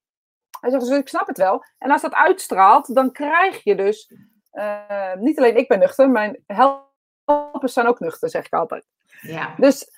[0.59, 1.63] Hij zegt: Dus ik snap het wel.
[1.77, 4.11] En als dat uitstraalt, dan krijg je dus.
[4.51, 8.85] eh, niet alleen ik ben nuchter, mijn helpers zijn ook nuchter, zeg ik altijd.
[9.21, 9.53] Ja.
[9.57, 9.91] Dus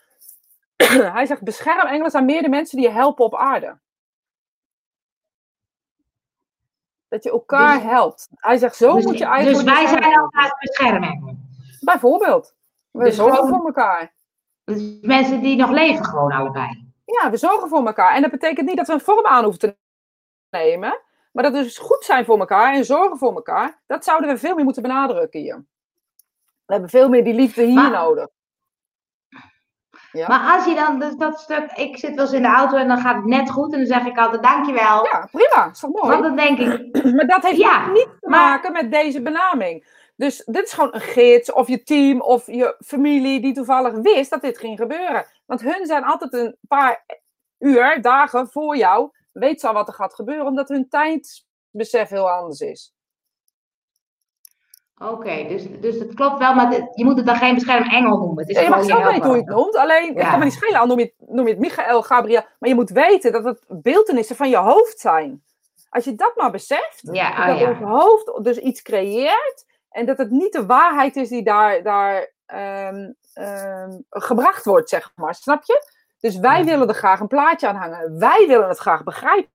[1.16, 3.80] hij zegt, beschermengelen zijn meer de mensen die je helpen op aarde.
[7.10, 8.30] Dat je elkaar Dus- helpt.
[8.36, 9.68] Hij zegt, zo Dus, moet je dus eigenlijk...
[9.70, 10.20] wij zijn beschermen.
[10.24, 11.50] elkaar beschermengelen.
[11.80, 12.54] Bijvoorbeeld.
[12.92, 14.14] We Dus zorgen gewoon- voor elkaar.
[14.64, 16.88] Dus mensen die nog leven gewoon allebei.
[17.06, 18.16] Ja, we zorgen voor elkaar.
[18.16, 19.78] En dat betekent niet dat we een vorm aan hoeven te
[20.50, 21.00] nemen.
[21.32, 23.82] Maar dat we dus goed zijn voor elkaar en zorgen voor elkaar.
[23.88, 25.66] Dat zouden we veel meer moeten benadrukken hier.
[26.66, 28.28] We hebben veel meer die liefde hier Maar- nodig.
[30.12, 30.28] Ja.
[30.28, 32.88] Maar als je dan dus dat stuk, ik zit wel eens in de auto en
[32.88, 35.06] dan gaat het net goed en dan zeg ik altijd dankjewel.
[35.06, 35.70] Ja, prima.
[35.72, 36.08] Is toch mooi?
[36.10, 39.98] Want dan denk ik, Maar dat heeft Ja, niet te maar- maken met deze benaming.
[40.16, 44.30] Dus dit is gewoon een gids of je team of je familie die toevallig wist
[44.30, 45.26] dat dit ging gebeuren.
[45.46, 47.06] Want hun zijn altijd een paar
[47.60, 52.30] uur, dagen voor jou, weet ze al wat er gaat gebeuren, omdat hun tijdsbesef heel
[52.32, 52.94] anders is.
[55.00, 58.38] Oké, dus, dus het klopt wel, maar je moet het dan geen beschermengel noemen.
[58.40, 59.76] Het is Ja, je mag zelf weten hoe je het noemt.
[59.76, 60.30] Alleen, ik Ja.
[60.30, 62.42] kan me niet schelen, al noem je, het, noem je het Michael, Gabriel.
[62.60, 65.44] Maar je moet weten dat het beeldenissen van je hoofd zijn.
[65.90, 67.70] Als je dat maar beseft, Ja, oh dat ja.
[67.70, 72.32] ons hoofd dus iets creëert en dat het niet de waarheid is die daar, daar
[72.46, 75.36] ehm, ehm, gebracht wordt, zeg maar.
[75.36, 75.88] Snap je?
[76.20, 78.20] Dus wij willen er graag een plaatje aan hangen.
[78.20, 79.52] Wij willen het graag begrijpen.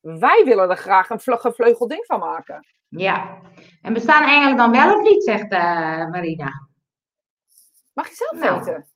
[0.00, 2.66] Wij willen er graag een vle- gevleugeld ding van maken.
[2.88, 3.38] Ja.
[3.82, 6.68] En bestaan engelen dan wel of niet, zegt eh, Marina.
[7.92, 8.58] Mag je zelf Nou.
[8.58, 8.88] weten.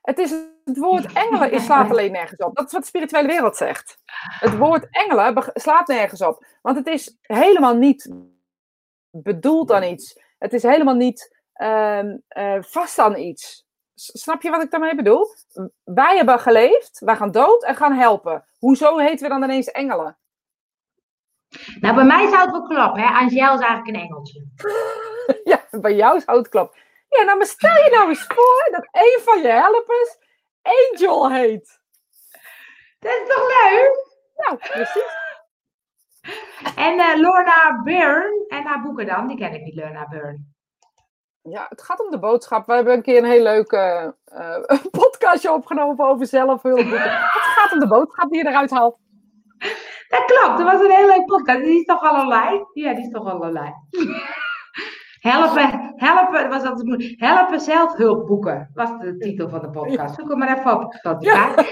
[0.00, 0.30] Het, is,
[0.64, 2.56] het woord engelen is, slaat alleen nergens op.
[2.56, 3.98] Dat is wat de spirituele wereld zegt.
[4.40, 6.46] Het woord engelen slaat nergens op.
[6.62, 8.10] Want het is helemaal niet
[9.10, 10.22] bedoeld aan iets.
[10.38, 13.66] Het is helemaal niet ehm, eh, vast aan iets.
[14.00, 15.34] Snap je wat ik daarmee bedoel?
[15.84, 18.44] Wij hebben geleefd, wij gaan dood en gaan helpen.
[18.58, 20.18] Hoezo heten we dan ineens engelen?
[21.80, 23.06] Nou, bij mij zou het wel kloppen, hè.
[23.06, 24.46] Angel is eigenlijk een engeltje.
[25.50, 26.80] ja, bij jou zou het kloppen.
[27.08, 30.18] Ja, nou maar stel je nou eens voor dat een van je helpers
[30.62, 31.80] Angel heet.
[32.98, 34.18] Dat is toch leuk?
[34.36, 35.18] Nou, precies.
[36.76, 40.49] En eh, Lorna Byrne, en haar boeken dan, die ken ik niet, Lorna Byrne.
[41.42, 42.66] Ja, het gaat om de boodschap.
[42.66, 44.08] We hebben een keer een heel leuk eh,
[45.00, 47.10] podcastje opgenomen over zelfhulpboeken.
[47.10, 48.98] Het gaat om de boodschap die je eruit haalt.
[50.08, 51.60] Dat klopt, dat was een heel leuk podcast.
[51.60, 52.68] Die is toch al online?
[52.72, 53.74] Ja, die is toch al online.
[55.20, 57.20] Helpen, helpen, dat was altijd moeilijk.
[57.20, 60.14] Helpen zelfhulpboeken, was de titel van de podcast.
[60.14, 61.62] Zoek hem maar even op Spotify.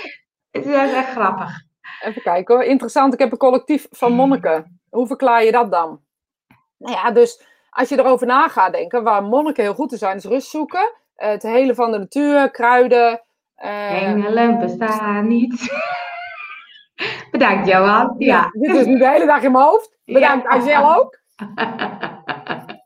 [0.50, 1.66] Het is echt grappig.
[2.00, 2.64] Even kijken hoor.
[2.64, 3.12] Interessant.
[3.12, 4.80] Ik heb een collectief van monniken.
[4.88, 6.00] Hoe verklaar je dat dan?
[6.78, 10.16] Nou ja, dus als je erover na gaat denken, waar monniken heel goed in zijn,
[10.16, 10.92] is rust zoeken.
[11.14, 13.22] eh, het hele van de natuur, kruiden.
[13.54, 15.72] eh, Engelen bestaan niet.
[17.30, 18.14] Bedankt, Johan.
[18.18, 18.50] Ja.
[18.52, 19.96] Dit is nu de hele dag in mijn hoofd.
[20.04, 20.50] Bedankt, Ja.
[20.80, 21.18] Angel ook.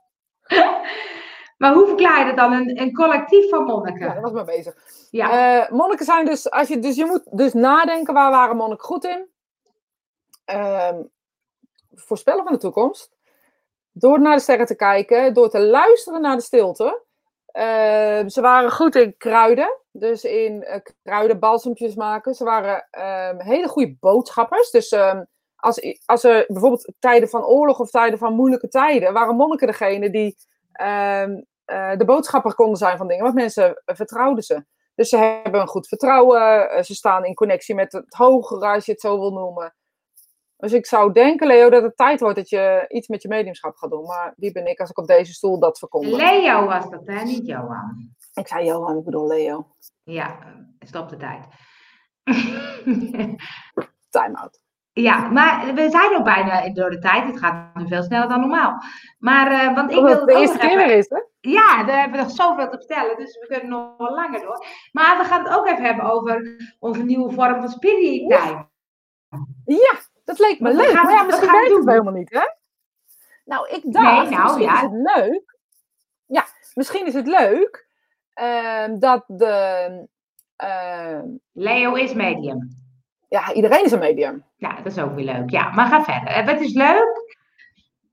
[1.59, 2.53] maar hoe verklaar je dat dan?
[2.53, 4.01] Een, een collectief van Ja, monniken.
[4.01, 4.75] daar was ik mee bezig.
[5.11, 5.63] Ja.
[5.65, 9.05] Eh, monniken zijn dus, als je, dus je moet dus nadenken, waar waren monniken goed
[9.05, 9.27] in?
[10.45, 11.03] Ehm,
[11.95, 13.11] voorspellen van de toekomst.
[13.93, 17.03] Door naar de sterren te kijken, door te luisteren naar de stilte.
[17.47, 22.35] Ehm, ze waren goed in kruiden, dus in eh, kruiden, balsempjes maken.
[22.35, 24.71] Ze waren ehm, hele goede boodschappers.
[24.71, 25.25] Dus ehm,
[25.57, 30.11] als, als er bijvoorbeeld tijden van oorlog of tijden van moeilijke tijden, waren monniken degene
[30.11, 30.37] die
[31.73, 34.65] eh, de boodschapper konden zijn van dingen, want mensen eh, vertrouwden ze.
[34.95, 38.87] Dus ze hebben een goed vertrouwen, eh, ze staan in connectie met het hogere, als
[38.87, 39.75] je het zo wil noemen.
[40.63, 43.77] Dus ik zou denken, Leo, dat het tijd wordt dat je iets met je mediumschap
[43.77, 44.07] gaat doen.
[44.07, 46.17] Maar wie ben ik als ik op deze stoel dat verkondig?
[46.17, 47.25] Leo was dat, hè?
[47.25, 48.15] Niet Johan.
[48.35, 49.67] Ik zei Johan, ik bedoel Leo.
[50.03, 50.39] Ja,
[50.79, 51.47] stop de tijd.
[54.11, 54.61] Time out.
[54.93, 57.25] Ja, maar we zijn ook bijna door de tijd.
[57.25, 58.83] Het gaat nu veel sneller dan normaal.
[59.19, 61.23] Maar, uh, want ik wil het de eerste keer weer is, hè?
[61.41, 64.67] Ja, daar hebben we nog zoveel te vertellen, dus we kunnen nog wel langer door.
[64.93, 68.71] Maar we gaan het ook even hebben over onze nieuwe vorm van spirit time.
[69.65, 69.99] Ja,
[70.37, 70.87] dat leek me leuk.
[70.87, 72.43] gaan maar ja, misschien gaan we weet het helemaal niet, hè?
[73.45, 74.75] Nou, ik dacht, Nee, nou, misschien ja.
[74.75, 75.59] is het leuk.
[76.27, 77.87] Ja, misschien is het leuk
[78.35, 80.09] ehm, dat de...
[80.57, 82.69] ehm, Leo is medium.
[83.29, 84.45] ja, iedereen is een medium.
[84.57, 85.51] Ja, dat is ook weer leuk.
[85.51, 86.29] Ja, maar ga verder.
[86.29, 87.41] Eh, Wat is leuk?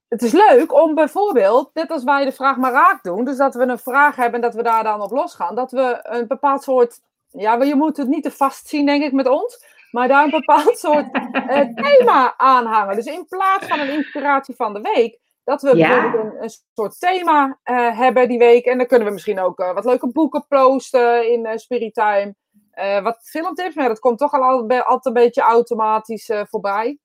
[0.07, 3.53] Het is leuk om bijvoorbeeld, net als wij de vraag maar raak doen, dus dat
[3.55, 6.63] we een vraag hebben en dat we daar dan op losgaan, dat we een bepaald
[6.63, 6.99] soort,
[7.31, 10.29] ja, je moet het niet te vast zien, denk ik, met ons, maar daar een
[10.29, 11.11] bepaald soort
[11.47, 12.95] eh, thema aanhangen.
[12.95, 15.87] Dus in plaats van een inspiratie van de week, dat we Ja.
[15.87, 18.65] bijvoorbeeld een, een soort thema eh, hebben die week.
[18.65, 22.35] En dan kunnen we misschien ook eh, wat leuke boeken posten in eh Spirit Time.
[22.71, 26.97] Eh, wat filmtips, maar dat komt toch al altijd, altijd een beetje automatisch voorbij.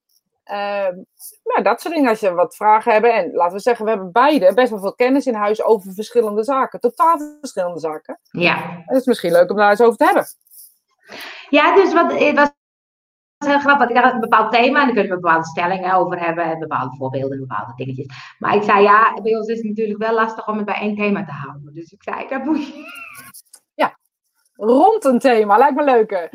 [0.44, 0.94] Ehm,
[1.44, 3.06] nou, dat soort dingen als je wat vragen hebt.
[3.06, 6.44] En laten we zeggen, we hebben beide best wel veel kennis in huis over verschillende
[6.44, 6.80] zaken.
[6.80, 8.20] Totaal verschillende zaken.
[8.30, 8.56] Ja.
[8.62, 10.26] En het is misschien leuk om daar eens over te hebben.
[11.48, 12.54] Ja, dus wat het
[13.46, 13.88] heel grappig.
[13.88, 16.96] Ik had een bepaald thema en daar kunnen we bepaalde stellingen over hebben en bepaalde
[16.96, 18.06] voorbeelden en bepaalde dingetjes.
[18.38, 20.96] Maar ik zei ja, bij ons is het natuurlijk wel lastig om het bij één
[20.96, 21.74] thema te houden.
[21.74, 22.92] Dus ik zei, dat moet je.
[24.56, 26.28] Rond een thema, lijkt me leuker.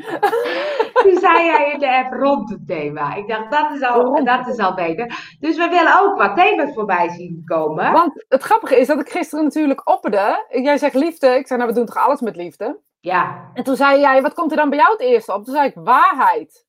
[1.02, 3.14] Toen zei jij in de app rond het thema.
[3.14, 4.26] Ik dacht, dat is al, Rond.
[4.26, 5.36] dat is al beter.
[5.40, 7.92] Dus we willen ook wat thema's voorbij zien komen.
[7.92, 10.46] Want het grappige is dat ik gisteren natuurlijk opperde.
[10.48, 11.26] Jij zegt liefde.
[11.26, 12.80] Ik zei, nou, we doen toch alles met liefde?
[13.00, 15.44] Ja, En toen zei jij, wat komt er dan bij jou het eerste op?
[15.44, 16.66] Toen zei ik, waarheid.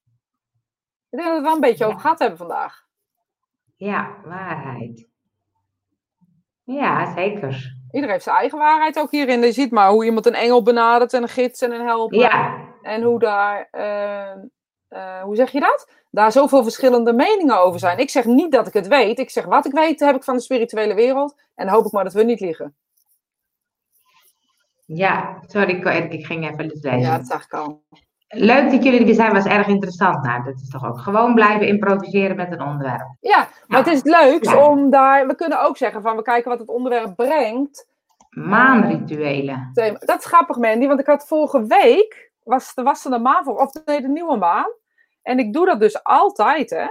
[1.12, 1.90] Ik denk dat we het wel een beetje Ja.
[1.90, 2.86] over gehad hebben vandaag.
[3.76, 5.10] ja, waarheid.
[6.64, 7.76] Ja, zeker.
[7.92, 9.42] Iedereen heeft zijn eigen waarheid ook hierin.
[9.42, 12.18] Je ziet maar hoe iemand een engel benadert en een gids en een helper.
[12.20, 14.32] Ja, En hoe daar, eh,
[14.88, 15.92] eh, hoe zeg je dat?
[16.10, 17.98] Daar zoveel verschillende meningen over zijn.
[17.98, 19.20] Ik zeg niet dat ik het weet.
[19.20, 21.42] Ik zeg wat ik weet heb ik van de spirituele wereld.
[21.56, 22.76] En hoop ik maar dat we niet liegen.
[24.86, 25.42] ja.
[25.48, 25.76] Sorry,
[26.10, 27.00] ik, ging even lezen.
[27.00, 27.84] Ja, dat zag ik al.
[28.34, 30.24] Leuk dat jullie er zijn, was erg interessant.
[30.26, 33.16] Nou, dat is toch ook gewoon blijven improviseren met een onderwerp.
[33.20, 34.68] Ja, maar het is het leukst Ja.
[34.68, 35.28] om daar...
[35.28, 37.88] We kunnen ook zeggen van we kijken wat het onderwerp brengt.
[38.30, 39.70] Maanrituelen.
[39.74, 39.98] thema.
[40.00, 43.72] Dat is grappig, Mandy, want ik had vorige week, was de wassende maan voor, of
[43.86, 44.72] nee, de nieuwe maan.
[45.22, 46.86] En ik doe dat dus altijd, hè.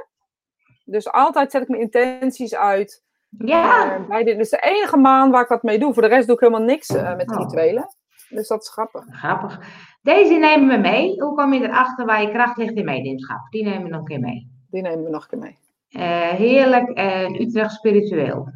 [0.85, 3.03] Dus altijd zet ik mijn intenties uit.
[3.39, 4.37] Ja, eh, bij dit.
[4.37, 5.93] Dus de enige maan waar ik wat mee doe.
[5.93, 7.37] Voor de rest doe ik helemaal niks eh, met Oh.
[7.37, 7.95] rituelen.
[8.31, 9.05] Dus dat is grappig.
[9.11, 9.61] grappig.
[10.03, 11.21] Deze nemen we mee.
[11.23, 13.51] Hoe kom je erachter waar je kracht ligt in mediumschap?
[13.51, 14.51] Die nemen we nog een keer mee.
[14.71, 15.59] Die nemen we nog een keer mee.
[15.89, 18.53] Eh, heerlijk en Utrecht spiritueel.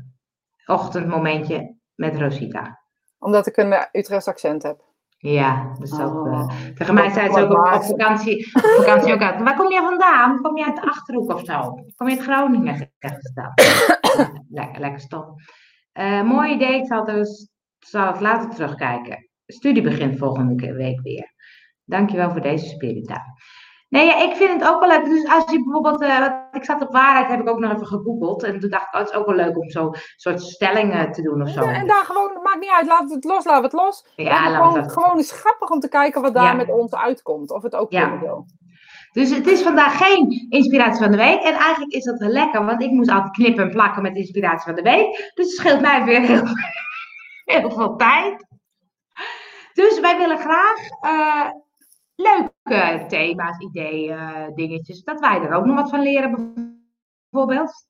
[0.66, 2.80] Ochtendmomentje met Rosita.
[3.18, 4.80] Omdat ik een uh, Utrechts accent heb.
[5.18, 6.26] Ja, dat is ook...
[6.26, 6.48] eh, Oh.
[6.74, 9.42] tegen mij zei ze ook op, vakantie, op vakantie ook uit.
[9.42, 10.40] Waar kom jij vandaan?
[10.42, 11.60] Kom je uit de Achterhoek of zo?
[11.96, 12.90] Kom je uit Groningen?
[14.48, 15.34] Lekker, lekker stom.
[15.92, 16.80] Eh, mooi idee.
[16.80, 17.48] Ik zal het, dus-
[17.78, 19.28] zal het later terugkijken.
[19.46, 21.32] Studie begint volgende week weer.
[21.84, 23.22] Dankjewel voor deze spirita.
[23.88, 25.04] Nee, ja, ik vind het ook wel leuk.
[25.04, 28.42] Dus als je bijvoorbeeld, eh, ik zat op waarheid, heb ik ook nog even gegoogeld.
[28.42, 31.22] En toen dacht ik, oh, het is ook wel leuk om zo'n soort stellingen te
[31.22, 31.60] doen of zo.
[31.60, 34.06] En daar gewoon, maakt niet uit, laat het los, laat het los.
[34.16, 34.92] Ja, laat het gewoon, los.
[34.92, 36.52] gewoon is grappig om te kijken wat daar Ja.
[36.52, 37.50] met ons uitkomt.
[37.50, 38.18] Of het ook Ja.
[38.18, 38.46] wil.
[39.12, 41.42] Dus het is vandaag geen inspiratie van de week.
[41.42, 44.64] En eigenlijk is dat wel lekker, want ik moest altijd knippen en plakken met inspiratie
[44.66, 45.16] van de week.
[45.34, 46.42] Dus het scheelt mij weer heel,
[47.60, 48.46] heel veel tijd.
[49.74, 51.50] Dus wij willen graag eh,
[52.14, 55.02] leuke thema's, ideeën, dingetjes.
[55.02, 56.54] Dat wij er ook nog wat van leren,
[57.30, 57.86] bijvoorbeeld.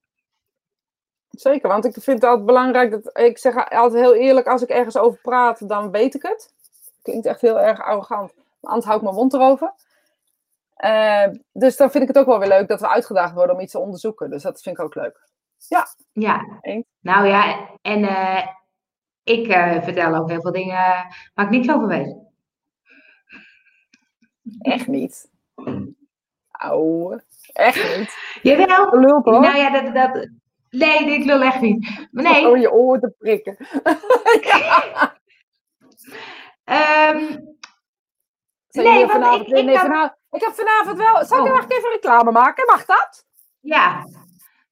[1.31, 4.69] Zeker, want ik vind het altijd belangrijk dat ik zeg altijd heel eerlijk, als ik
[4.69, 6.55] ergens over praat, dan weet ik het.
[7.03, 9.73] Klinkt echt heel erg arrogant, maar anders hou ik mijn mond erover.
[10.75, 13.61] Eh, dus dan vind ik het ook wel weer leuk dat we uitgedaagd worden om
[13.61, 14.31] iets te onderzoeken.
[14.31, 15.29] Dus dat vind ik ook leuk.
[15.69, 15.87] Ja,
[16.61, 16.85] Eens.
[17.01, 18.47] nou ja, en eh,
[19.25, 22.17] ik eh, vertel ook heel veel dingen waar ik niet zo van weet.
[24.61, 25.31] Echt niet.
[26.51, 27.21] Auw,
[27.53, 28.17] echt niet.
[28.43, 28.89] Jawel,
[29.23, 29.41] hoor.
[29.41, 30.29] nou ja, dat, dat,
[30.71, 32.07] nee, ik lul echt niet.
[32.11, 33.57] Maar nee, Om je oor te prikken.
[36.65, 37.43] Ehm,
[38.71, 41.25] Nee, vanavond, ik- ik nee, vanavond, ik heb vanavond wel.
[41.25, 41.59] Zal ik Oh.
[41.61, 42.67] nog even reclame maken?
[42.67, 43.25] Mag dat?
[43.61, 44.05] Ja.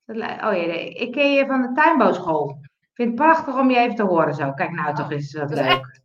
[0.06, 0.16] Oh
[0.56, 2.56] ja, nee, ik ken je van de tuinbouwschool.
[2.92, 4.52] Ik vind het prachtig om je even te horen zo.
[4.52, 6.00] Kijk nou toch eens, wat leuk.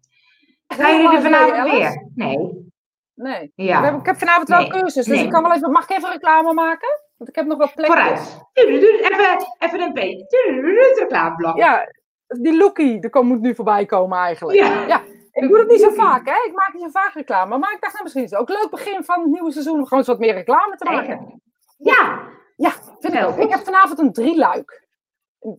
[0.67, 2.09] Gaan jullie er vanavond weer?
[2.15, 2.65] Nee.
[3.13, 3.51] Nee.
[3.55, 3.91] Ja.
[3.97, 4.69] Ik, heb, vanavond wel Nee.
[4.69, 5.23] cursus, dus Nee.
[5.23, 7.01] ik kan wel even, mag ik even reclame maken?
[7.17, 7.95] Want ik heb nog wat plekjes.
[7.97, 8.45] Vooruit.
[8.53, 9.97] Even, even een.
[9.97, 11.57] Het reclameblok.
[11.57, 11.91] Ja,
[12.27, 14.59] die Loekie, die moet nu voorbij komen eigenlijk.
[14.59, 14.85] Ja.
[14.87, 16.47] Ja, ik doe het niet zo vaak, hè?
[16.47, 17.57] Ik maak niet zo vaak reclame.
[17.57, 19.83] Maar ik dacht, nou, misschien is het ook leuk begin van het nieuwe seizoen om
[19.83, 21.41] gewoon eens wat meer reclame te maken.
[21.77, 22.19] Ja.
[22.55, 23.35] Ja, vind ik.
[23.35, 24.86] Ik heb vanavond een drieluik.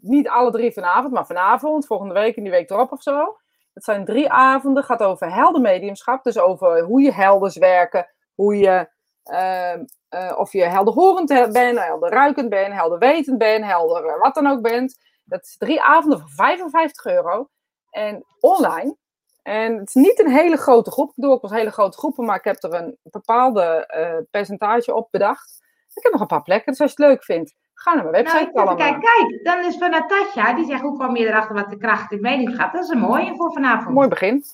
[0.00, 3.36] Niet alle drie vanavond, maar vanavond, volgende week en die week erop of zo.
[3.74, 6.24] Het zijn drie avonden, gaat over helder mediumschap.
[6.24, 8.88] Dus over hoe je helders werken, hoe je,
[9.24, 14.20] ehm, eh, of je helderhorend he- bent, helder ruikend bent, helder wetend bent, helder eh,
[14.20, 14.98] wat dan ook bent.
[15.24, 17.48] Dat is drie avonden voor 55 euro.
[17.90, 18.96] En online.
[19.42, 21.08] En het is niet een hele grote groep.
[21.08, 24.94] Ik doe ook wel hele grote groepen, maar ik heb er een bepaalde eh, percentage
[24.94, 25.58] op bedacht.
[25.94, 28.24] Ik heb nog een paar plekken, dus als je het leuk vindt, ga naar mijn
[28.24, 28.76] Nou, website even allemaal.
[28.76, 32.12] kijk, kijk, dan is van Natasja, die zegt, hoe kwam je erachter wat de kracht
[32.12, 32.72] in mening gaat?
[32.72, 33.94] Dat is een mooie voor vanavond.
[33.94, 34.44] Mooi begin.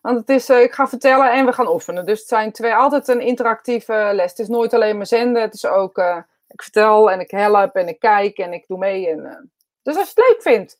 [0.00, 2.06] Want het is, eh, ik ga vertellen en we gaan oefenen.
[2.06, 4.30] Dus het zijn twee, altijd een interactieve les.
[4.30, 5.42] Het is nooit alleen maar zenden.
[5.42, 6.16] Het is ook, eh,
[6.48, 9.08] ik vertel en ik help en ik kijk en ik doe mee.
[9.10, 9.36] En, eh,
[9.82, 10.78] dus als je het leuk vindt.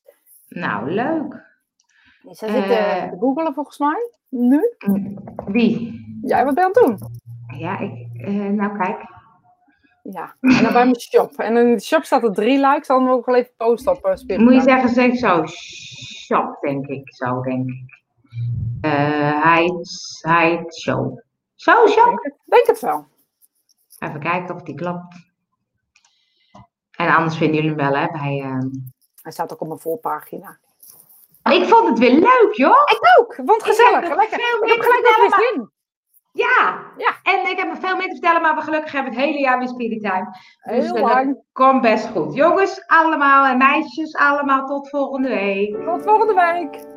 [0.48, 1.42] Nou, leuk.
[2.30, 4.10] Zij zit te googelen volgens mij.
[4.28, 4.72] Nu?
[5.46, 6.02] Wie?
[6.22, 7.10] Jij, wat ben je aan het doen?
[7.58, 9.00] Ja, ik, eh, nou kijk.
[10.12, 11.32] Ja, en dan bij mijn shop.
[11.38, 12.76] En in de shop staat er drie likes.
[12.76, 15.46] Ik zal hem ook wel even posten op uh, Spirit Moet je zeggen, zeg zo,
[15.46, 17.14] shop, denk ik.
[17.14, 18.02] Zo, denk ik.
[18.80, 21.18] Eh Heids, Heids, show.
[21.54, 22.04] Zo, shop.
[22.06, 23.06] Denk het, denk het wel.
[23.98, 25.14] Even kijken of die klopt.
[26.96, 28.40] En anders vinden jullie hem wel, hè, bij...
[28.40, 28.68] ehm,
[29.22, 30.58] Hij staat ook op mijn voorpagina.
[31.50, 32.82] Ik vond het weer leuk, joh.
[32.86, 34.00] Ik ook, want gezellig.
[34.00, 34.38] heb er Lekker.
[34.40, 35.70] veel Ik heb gelijk zin.
[36.36, 36.82] Ja.
[36.96, 37.12] Ja.
[37.22, 39.58] En ik heb er veel meer te vertellen, maar we gelukkig hebben het hele jaar
[39.58, 40.26] weer Spirit Time.
[40.76, 41.26] Dus Heel lang.
[41.26, 42.34] dat komt best goed.
[42.34, 45.84] Jongens allemaal en meisjes allemaal, tot volgende week.
[45.84, 46.93] Tot volgende week.